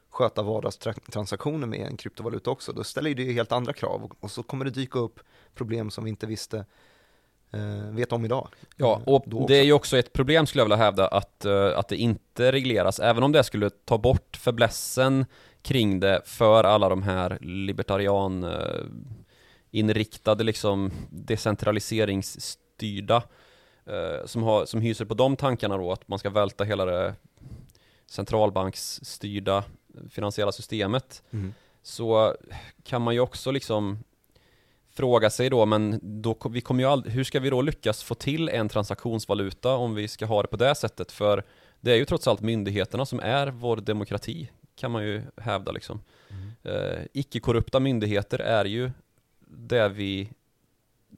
sköta 0.09 0.43
vardagstransaktioner 0.43 1.67
med 1.67 1.79
en 1.79 1.97
kryptovaluta 1.97 2.51
också. 2.51 2.73
Då 2.73 2.83
ställer 2.83 3.09
ju 3.09 3.15
det 3.15 3.33
helt 3.33 3.51
andra 3.51 3.73
krav 3.73 4.11
och 4.19 4.31
så 4.31 4.43
kommer 4.43 4.65
det 4.65 4.71
dyka 4.71 4.99
upp 4.99 5.19
problem 5.55 5.91
som 5.91 6.03
vi 6.03 6.09
inte 6.09 6.27
visste 6.27 6.65
vet 7.91 8.11
om 8.11 8.25
idag. 8.25 8.47
Ja, 8.75 9.01
Eh, 9.07 9.13
och 9.13 9.47
det 9.47 9.55
är 9.55 9.63
ju 9.63 9.73
också 9.73 9.97
ett 9.97 10.13
problem 10.13 10.45
skulle 10.45 10.59
jag 10.59 10.65
vilja 10.65 10.85
hävda 10.85 11.07
att, 11.07 11.45
eh, 11.45 11.77
att 11.77 11.87
det 11.87 11.97
inte 11.97 12.51
regleras, 12.51 12.99
även 12.99 13.23
om 13.23 13.31
det 13.31 13.43
skulle 13.43 13.69
ta 13.69 13.97
bort 13.97 14.37
förblessen 14.37 15.25
kring 15.61 15.99
det 15.99 16.21
för 16.25 16.63
alla 16.63 16.89
de 16.89 17.03
här 17.03 17.37
libertarian 17.41 18.43
eh, 18.43 18.83
inriktade 19.71 20.43
liksom 20.43 20.91
decentraliseringsstyrda 21.09 23.23
eh, 23.85 24.25
som, 24.25 24.43
har, 24.43 24.65
som 24.65 24.81
hyser 24.81 25.05
på 25.05 25.13
de 25.13 25.35
tankarna 25.35 25.77
då 25.77 25.91
att 25.91 26.07
man 26.07 26.19
ska 26.19 26.29
välta 26.29 26.63
hela 26.63 26.85
det 26.85 27.15
centralbanksstyrda 28.07 29.63
finansiella 30.09 30.51
systemet 30.51 31.23
Mm. 31.31 31.53
så 31.83 32.35
kan 32.83 33.01
man 33.01 33.13
ju 33.13 33.19
också 33.19 33.51
liksom 33.51 33.99
fråga 34.95 35.29
sig 35.29 35.49
då, 35.49 35.65
men 35.65 35.99
då, 36.21 36.37
vi 36.49 36.61
kommer 36.61 36.83
ju 36.83 36.89
aldrig, 36.89 37.13
hur 37.13 37.23
ska 37.23 37.39
vi 37.39 37.49
då 37.49 37.61
lyckas 37.61 38.03
få 38.03 38.15
till 38.15 38.49
en 38.49 38.69
transaktionsvaluta 38.69 39.75
om 39.75 39.95
vi 39.95 40.07
ska 40.07 40.25
ha 40.25 40.41
det 40.41 40.47
på 40.47 40.57
det 40.57 40.75
sättet? 40.75 41.11
För 41.11 41.43
det 41.81 41.91
är 41.91 41.95
ju 41.95 42.05
trots 42.05 42.27
allt 42.27 42.41
myndigheterna 42.41 43.05
som 43.05 43.19
är 43.19 43.47
vår 43.47 43.77
demokrati, 43.77 44.51
kan 44.75 44.91
man 44.91 45.03
ju 45.03 45.21
hävda 45.37 45.71
liksom. 45.71 46.01
Eh, 46.63 47.01
icke-korrupta 47.13 47.79
myndigheter 47.79 48.39
är 48.39 48.65
ju 48.65 48.91
det 49.47 49.89
vi 49.89 50.29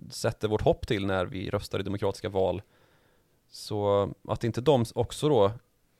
sätter 0.09 0.47
vårt 0.47 0.61
hopp 0.61 0.87
till 0.87 1.05
när 1.05 1.25
vi 1.25 1.49
röstar 1.49 1.79
i 1.79 1.83
demokratiska 1.83 2.29
val. 2.29 2.61
Så 3.51 4.09
att 4.27 4.43
inte 4.43 4.61
de 4.61 4.85
också 4.95 5.29
då, 5.29 5.51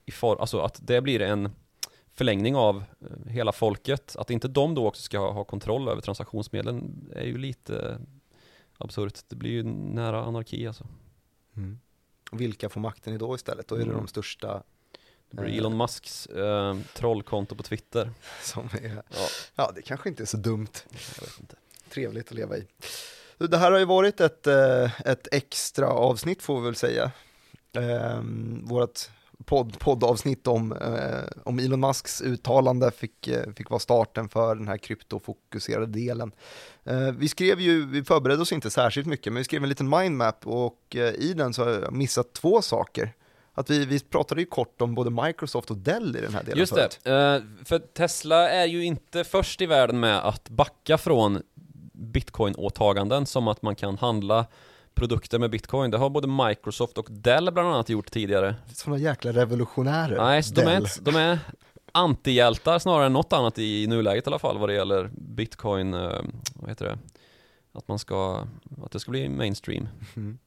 i 0.06 0.12
for, 0.12 0.42
alltså 0.42 0.60
att 0.60 0.80
det 0.88 1.02
blir 1.02 1.22
en 1.22 1.50
förlängning 2.18 2.56
av 2.56 2.84
eh, 3.02 3.32
hela 3.32 3.52
folket, 3.52 4.16
att 4.20 4.30
inte 4.30 4.48
de 4.48 4.76
då 4.76 4.88
också 4.88 5.02
ska 5.02 5.20
ha, 5.32 5.44
kontroll 5.44 5.88
över 5.90 6.02
transaktionsmedlen 6.02 7.10
är 7.16 7.26
ju 7.26 7.38
lite 7.38 8.00
absurt. 8.78 9.20
Det 9.28 9.36
blir 9.36 9.52
ju 9.52 9.64
nära 9.64 10.24
anarki 10.24 10.68
alltså. 10.68 10.88
Mm. 11.56 11.80
Vilka 12.32 12.70
får 12.70 12.82
makten 12.82 13.14
idag 13.14 13.36
istället? 13.36 13.68
Då 13.68 13.76
är 13.76 13.80
det 13.80 13.86
Mm. 13.86 13.98
de 13.98 14.08
största 14.08 14.64
Det 15.30 15.38
blir 15.42 15.50
Eh. 15.52 15.58
Elon 15.58 15.78
Musks 15.78 16.26
eh, 16.26 16.78
trollkonto 16.94 17.56
på 17.56 17.64
Twitter. 17.64 18.12
som 18.44 18.66
är, 18.66 19.04
Ja, 19.10 19.28
ja 19.56 19.72
det 19.76 19.82
kanske 19.82 20.10
inte 20.10 20.24
är 20.24 20.26
så 20.26 20.38
dumt. 20.38 20.68
jag 21.20 21.28
vet 21.28 21.40
inte. 21.40 21.56
Trevligt 21.90 22.28
att 22.28 22.34
leva 22.36 22.58
i. 22.58 22.68
Det 23.38 23.58
här 23.58 23.72
har 23.72 23.80
ju 23.80 23.86
varit 23.86 24.22
ett, 24.22 24.48
eh, 24.48 25.02
ett 25.02 25.28
extra 25.32 25.88
avsnitt 25.90 26.42
får 26.42 26.60
vi 26.60 26.66
väl 26.66 26.76
säga. 26.76 27.12
Ehm, 27.74 28.66
Vårt 28.66 29.10
podd, 29.46 29.80
poddavsnitt 29.80 30.48
om, 30.48 30.72
eh, 30.72 31.42
om 31.46 31.60
Elon 31.60 31.80
Musks 31.80 32.22
uttalande 32.22 32.92
fick, 32.92 33.28
eh, 33.28 33.54
fick 33.56 33.70
vara 33.70 33.80
starten 33.80 34.30
för 34.30 34.56
den 34.56 34.68
här 34.68 34.78
kryptofokuserade 34.78 35.86
delen. 35.86 36.32
Eh, 36.84 37.12
Vi 37.12 37.28
skrev 37.28 37.60
ju, 37.60 37.86
vi 37.86 38.04
förberedde 38.04 38.42
oss 38.42 38.52
inte 38.52 38.70
särskilt 38.70 39.08
mycket, 39.08 39.34
men 39.34 39.38
vi 39.40 39.44
skrev 39.44 39.64
en 39.64 39.70
liten 39.70 39.90
mindmap 39.90 40.48
och 40.48 40.96
eh, 40.96 41.14
i 41.14 41.34
den 41.34 41.54
så 41.54 41.64
har 41.64 41.72
jag 41.72 41.94
missat 41.94 42.34
två 42.34 42.62
saker. 42.62 43.14
Att 43.54 43.70
vi, 43.70 43.86
vi 43.86 44.00
pratade 44.00 44.42
ju 44.42 44.48
kort 44.48 44.82
om 44.82 44.96
både 44.96 45.10
Microsoft 45.26 45.72
och 45.72 45.78
Dell 45.78 46.16
i 46.16 46.22
den 46.22 46.34
här 46.34 46.44
delen 46.44 46.60
Just 46.60 46.74
förut. 46.74 47.00
det, 47.04 47.36
eh, 47.36 47.42
för 47.66 47.80
Tesla 47.80 48.50
är 48.50 48.66
ju 48.66 48.84
inte 48.84 49.24
först 49.24 49.62
i 49.62 49.66
världen 49.66 50.00
med 50.00 50.28
att 50.28 50.50
backa 50.50 50.98
från 50.98 51.42
bitcoin-åtaganden 51.94 53.26
som 53.26 53.48
att 53.48 53.62
man 53.62 53.76
kan 53.76 53.98
handla 53.98 54.46
produkter 54.98 55.40
med 55.40 55.50
bitcoin. 55.50 55.92
Det 55.92 55.98
har 55.98 56.10
både 56.10 56.28
Microsoft 56.28 56.98
och 56.98 57.08
Dell 57.10 57.52
bland 57.52 57.70
annat 57.70 57.90
gjort 57.90 58.12
tidigare. 58.12 58.56
Sådana 58.74 58.98
jäkla 58.98 59.32
revolutionärer. 59.32 60.18
Nej, 60.18 60.44
så 60.44 60.54
de 60.54 60.62
är, 60.62 60.80
Dell. 60.80 60.88
de 61.02 61.16
är 61.16 61.40
antihjältar 61.92 62.80
snarare 62.80 63.06
än 63.06 63.14
något 63.14 63.34
annat 63.34 63.60
i 63.60 63.88
nuläget 63.88 64.28
i 64.28 64.30
alla 64.30 64.40
fall 64.40 64.58
vad 64.58 64.70
det 64.70 64.76
gäller 64.76 65.10
bitcoin, 65.14 65.94
eh, 65.94 66.22
vad 66.56 66.70
heter 66.70 66.86
det? 66.86 66.98
Att 67.74 67.88
man 67.88 68.00
ska, 68.00 68.48
att 68.84 68.92
det 68.92 69.00
ska 69.00 69.12
bli 69.12 69.30
mainstream. 69.30 69.88
Mm. 70.16 70.38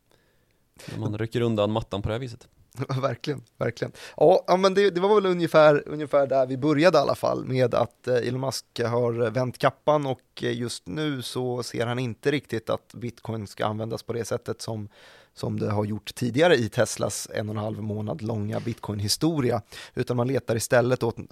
Man 0.97 1.19
rycker 1.19 1.41
undan 1.41 1.73
mattan 1.73 2.03
på 2.03 2.09
det 2.09 2.15
här 2.15 2.21
viset. 2.21 2.49
verkligen, 3.03 3.43
verkligen. 3.59 3.93
Ja, 4.17 4.45
ja 4.47 4.57
men 4.57 4.75
det, 4.75 4.91
det 4.91 5.01
var 5.01 5.15
väl 5.15 5.27
ungefär, 5.27 5.83
ungefär 5.89 6.27
där 6.27 6.47
vi 6.47 6.57
började 6.57 6.99
i 6.99 7.01
alla 7.01 7.15
fall 7.15 7.45
med 7.45 7.75
att 7.75 8.09
eh, 8.09 8.15
Elon 8.15 8.41
Musk 8.41 8.65
har 8.81 9.31
vänt 9.31 9.59
kappan 9.59 10.07
och 10.07 10.21
eh, 10.43 10.53
just 10.53 10.87
nu 10.87 11.23
så 11.23 11.63
ser 11.63 11.87
han 11.87 11.99
inte 11.99 12.31
riktigt 12.31 12.71
att 12.71 12.95
bitcoin 12.95 13.47
ska 13.47 13.67
användas 13.67 14.03
på 14.03 14.13
det 14.13 14.25
sättet 14.25 14.63
som, 14.63 14.89
som 15.35 15.61
det 15.61 15.71
har 15.71 15.85
gjort 15.85 16.15
tidigare 16.15 16.57
i 16.57 16.69
Teslas 16.69 17.29
en 17.35 17.49
och 17.49 17.55
en 17.55 17.63
halv 17.63 17.83
månad 17.83 18.23
långa 18.23 18.61
bitcoin-historia, 18.61 19.63
utan 19.95 20.17
man 20.17 20.29
letar 20.29 20.57
istället 20.57 21.03
åt, 21.03 21.19
eh, 21.19 21.25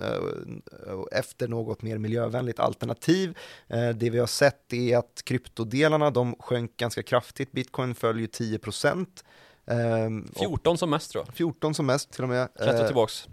efter 1.13 1.49
något 1.49 1.83
mer 1.83 1.99
miljövänligt 1.99 2.61
alternativ. 2.61 3.39
Det 3.95 4.11
vi 4.11 4.19
har 4.19 4.27
sett 4.27 4.73
är 4.73 4.99
att 4.99 5.23
kryptodelarna, 5.25 6.11
de 6.11 6.35
sjönk 6.39 6.77
ganska 6.77 7.03
kraftigt, 7.03 7.53
bitcoin 7.53 7.95
föll 7.95 8.21
ju 8.21 8.27
10 8.27 8.59
procent. 8.59 9.25
Ehm, 9.71 10.29
och- 10.35 10.39
14 10.39 10.79
som 10.79 10.91
mest 10.91 11.11
tror 11.11 11.25
jag. 11.27 11.35
14 11.35 11.75
som 11.75 11.87
mest 11.87 12.11
till 12.11 12.23
och 12.23 12.29
med. 12.29 12.49
Klättra 12.57 12.81
Eh, 12.81 12.87
tillbaks 12.87 13.29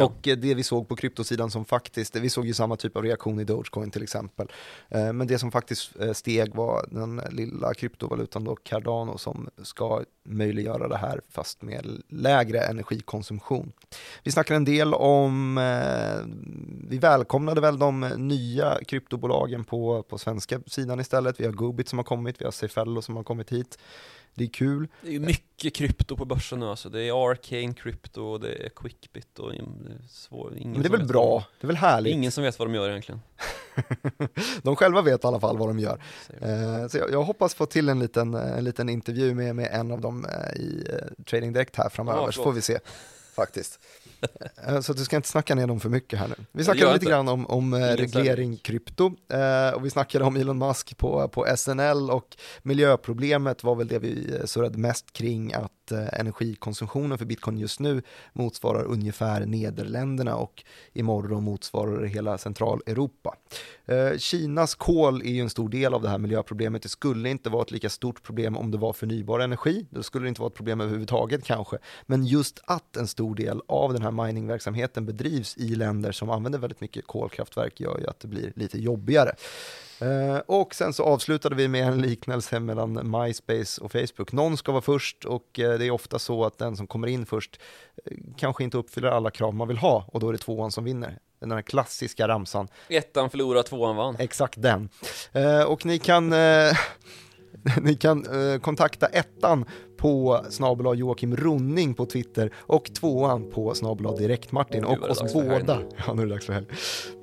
och 0.00 0.28
eh, 0.28 0.36
det 0.36 0.54
vi 0.54 0.62
såg 0.62 0.88
på 0.88 0.96
kryptosidan 0.96 1.50
som 1.50 1.64
faktiskt, 1.64 2.16
vi 2.16 2.30
såg 2.30 2.46
ju 2.46 2.54
samma 2.54 2.76
typ 2.76 2.96
av 2.96 3.02
reaktion 3.02 3.40
i 3.40 3.44
Dogecoin 3.44 3.90
till 3.90 4.02
exempel. 4.02 4.48
Eh, 4.88 5.12
Men 5.12 5.26
det 5.26 5.38
som 5.38 5.50
faktiskt 5.50 5.92
steg 6.12 6.54
var 6.54 6.86
den 6.90 7.20
lilla 7.30 7.74
kryptovalutan 7.74 8.44
då 8.44 8.56
Cardano 8.56 9.18
som 9.18 9.48
ska 9.62 10.02
möjliggöra 10.28 10.88
det 10.88 10.96
här 10.96 11.20
fast 11.30 11.62
med 11.62 12.02
lägre 12.08 12.60
energikonsumtion. 12.60 13.72
Vi 14.22 14.32
snackar 14.32 14.54
en 14.54 14.64
del 14.64 14.94
om, 14.94 15.54
vi 16.88 16.98
välkomnade 16.98 17.60
väl 17.60 17.78
de 17.78 18.00
nya 18.16 18.78
kryptobolagen 18.84 19.64
på, 19.64 20.02
på 20.02 20.18
svenska 20.18 20.60
sidan 20.66 21.00
istället. 21.00 21.40
Vi 21.40 21.44
har 21.44 21.52
Goobit 21.52 21.88
som 21.88 21.98
har 21.98 22.04
kommit, 22.04 22.40
vi 22.40 22.44
har 22.44 22.52
Cefello 22.52 23.02
som 23.02 23.16
har 23.16 23.24
kommit 23.24 23.50
hit. 23.52 23.78
Det 24.34 24.44
är 24.44 24.48
kul. 24.48 24.88
Det 25.02 25.08
är 25.08 25.12
ju 25.12 25.20
mycket 25.20 25.74
krypto 25.74 26.16
på 26.16 26.24
börsen 26.24 26.60
nu 26.60 26.66
alltså. 26.66 26.88
Det 26.88 27.02
är 27.02 27.30
Arcane 27.30 27.74
Crypto, 27.74 28.38
det 28.38 28.52
är 28.64 28.68
Quickbit 28.68 29.38
och 29.38 29.50
det 29.52 29.58
är 29.58 29.64
svår, 30.08 30.56
ingen 30.56 30.72
Men 30.72 30.82
det 30.82 30.88
är 30.88 30.90
väl 30.98 31.06
bra, 31.06 31.28
vad 31.30 31.44
det 31.60 31.64
är 31.64 31.66
väl 31.66 31.76
härligt. 31.76 32.12
Ingen 32.14 32.32
som 32.32 32.44
vet 32.44 32.58
vad 32.58 32.68
de 32.68 32.74
gör 32.74 32.88
egentligen. 32.90 33.20
De 34.62 34.76
själva 34.76 35.02
vet 35.02 35.24
i 35.24 35.26
alla 35.26 35.40
fall 35.40 35.58
vad 35.58 35.68
de 35.68 35.78
gör. 35.78 36.02
Eh, 36.40 36.88
Så 36.88 36.98
jag, 36.98 37.12
jag 37.12 37.22
hoppas 37.22 37.54
få 37.54 37.66
till 37.66 37.88
en 37.88 37.98
liten, 37.98 38.34
eh, 38.34 38.58
en 38.58 38.64
liten 38.64 38.88
intervju 38.88 39.34
med, 39.34 39.56
med 39.56 39.68
en 39.72 39.90
av 39.90 40.00
dem 40.00 40.24
eh, 40.24 40.60
i 40.60 40.86
eh, 40.90 41.24
Trading 41.24 41.52
Direct 41.52 41.76
här 41.76 41.88
framöver, 41.88 42.22
Ja, 42.22 42.32
så 42.32 42.42
får 42.42 42.52
vi 42.52 42.60
se 42.60 42.78
faktiskt. 43.34 43.78
Eh, 44.68 44.80
Så 44.80 44.92
du 44.92 45.04
ska 45.04 45.16
inte 45.16 45.28
snacka 45.28 45.54
ner 45.54 45.66
dem 45.66 45.80
för 45.80 45.88
mycket 45.88 46.18
här 46.18 46.28
nu. 46.28 46.34
Vi 46.52 46.64
snackade 46.64 46.92
lite 46.92 47.06
grann 47.06 47.28
om, 47.28 47.46
om 47.46 47.74
eh, 47.74 47.78
reglering 47.78 48.56
krypto 48.56 49.12
eh, 49.32 49.74
och 49.74 49.84
vi 49.84 49.90
snackade 49.90 50.24
om 50.24 50.36
Elon 50.36 50.58
Musk 50.58 50.96
på, 50.98 51.28
på 51.28 51.46
SNL 51.56 52.10
och 52.10 52.36
miljöproblemet 52.62 53.64
var 53.64 53.74
väl 53.74 53.88
det 53.88 53.98
vi 53.98 54.40
surrade 54.44 54.78
mest 54.78 55.12
kring 55.12 55.52
att 55.52 55.70
energikonsumtionen 56.12 57.18
för 57.18 57.24
bitcoin 57.24 57.58
just 57.58 57.80
nu 57.80 58.02
motsvarar 58.32 58.84
ungefär 58.84 59.46
Nederländerna 59.46 60.36
och 60.36 60.64
imorgon 60.92 61.44
motsvarar 61.44 62.00
det 62.00 62.08
hela 62.08 62.38
Centraleuropa. 62.38 63.34
Kinas 64.18 64.74
kol 64.74 65.22
är 65.22 65.30
ju 65.30 65.40
en 65.40 65.50
stor 65.50 65.68
del 65.68 65.94
av 65.94 66.02
det 66.02 66.08
här 66.08 66.18
miljöproblemet. 66.18 66.82
Det 66.82 66.88
skulle 66.88 67.28
inte 67.30 67.50
vara 67.50 67.62
ett 67.62 67.70
lika 67.70 67.88
stort 67.90 68.22
problem 68.22 68.56
om 68.56 68.70
det 68.70 68.78
var 68.78 68.92
förnybar 68.92 69.40
energi. 69.40 69.86
Det 69.90 70.02
skulle 70.02 70.28
inte 70.28 70.40
vara 70.40 70.48
ett 70.48 70.54
problem 70.54 70.80
överhuvudtaget 70.80 71.44
kanske. 71.44 71.78
Men 72.06 72.24
just 72.26 72.60
att 72.64 72.96
en 72.96 73.06
stor 73.06 73.34
del 73.34 73.60
av 73.68 73.92
den 73.92 74.02
här 74.02 74.10
miningverksamheten 74.12 75.06
bedrivs 75.06 75.56
i 75.56 75.74
länder 75.74 76.12
som 76.12 76.30
använder 76.30 76.58
väldigt 76.58 76.80
mycket 76.80 77.06
kolkraftverk 77.06 77.80
gör 77.80 77.98
ju 77.98 78.06
att 78.06 78.20
det 78.20 78.28
blir 78.28 78.52
lite 78.56 78.78
jobbigare. 78.78 79.34
Eh, 80.02 80.36
och 80.46 80.74
sen 80.74 80.92
så 80.92 81.04
avslutade 81.04 81.54
vi 81.54 81.68
med 81.68 81.86
en 81.86 82.00
liknelse 82.00 82.60
mellan 82.60 83.10
MySpace 83.10 83.80
och 83.80 83.92
Facebook. 83.92 84.32
Någon 84.32 84.56
ska 84.56 84.72
vara 84.72 84.82
först 84.82 85.24
och 85.24 85.60
eh, 85.60 85.78
det 85.78 85.86
är 85.86 85.90
ofta 85.90 86.18
så 86.18 86.44
att 86.44 86.58
den 86.58 86.76
som 86.76 86.86
kommer 86.86 87.06
in 87.08 87.26
först 87.26 87.60
eh, 88.04 88.16
kanske 88.36 88.64
inte 88.64 88.78
uppfyller 88.78 89.08
alla 89.08 89.30
krav 89.30 89.54
man 89.54 89.68
vill 89.68 89.76
ha 89.78 90.04
och 90.08 90.20
då 90.20 90.28
är 90.28 90.32
det 90.32 90.38
tvåan 90.38 90.72
som 90.72 90.84
vinner. 90.84 91.18
Den 91.40 91.52
här 91.52 91.62
klassiska 91.62 92.28
ramsan. 92.28 92.68
Ettan 92.88 93.30
förlorade, 93.30 93.68
tvåan 93.68 93.96
vann. 93.96 94.16
Exakt 94.18 94.62
den. 94.62 94.88
Och 95.66 95.86
ni 95.86 95.98
kan, 95.98 96.32
ni 97.82 97.94
kan 97.94 98.26
eh, 98.26 98.60
kontakta 98.60 99.06
ettan 99.06 99.64
på 99.96 100.44
snabel 100.50 100.98
Joakim 100.98 101.36
Ronning 101.36 101.94
på 101.94 102.06
Twitter 102.06 102.52
och 102.56 102.94
tvåan 102.94 103.50
på 103.50 103.74
snabel 103.74 104.16
direkt 104.16 104.52
Martin 104.52 104.80
Gud, 104.80 104.98
och 104.98 105.10
oss 105.10 105.32
båda. 105.32 105.78
Ja, 106.06 106.14
nu 106.14 106.22
är 106.22 106.26
det 106.26 106.32
dags 106.32 106.46
för 106.46 106.52
helg. 106.52 106.66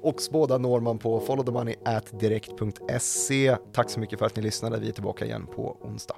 Oss 0.04 0.30
båda 0.30 0.58
når 0.58 0.80
man 0.80 0.98
på 0.98 1.20
followthemoney 1.20 1.76
at 1.86 2.20
direkt.se. 2.20 3.56
Tack 3.74 3.90
så 3.90 4.00
mycket 4.00 4.20
för 4.20 4.26
att 4.26 4.36
ni 4.36 4.42
lyssnade. 4.42 4.80
Vi 4.80 4.90
är 4.90 4.94
tillbaka 4.94 5.26
igen 5.26 5.48
på 5.56 5.78
onsdag. 5.82 6.16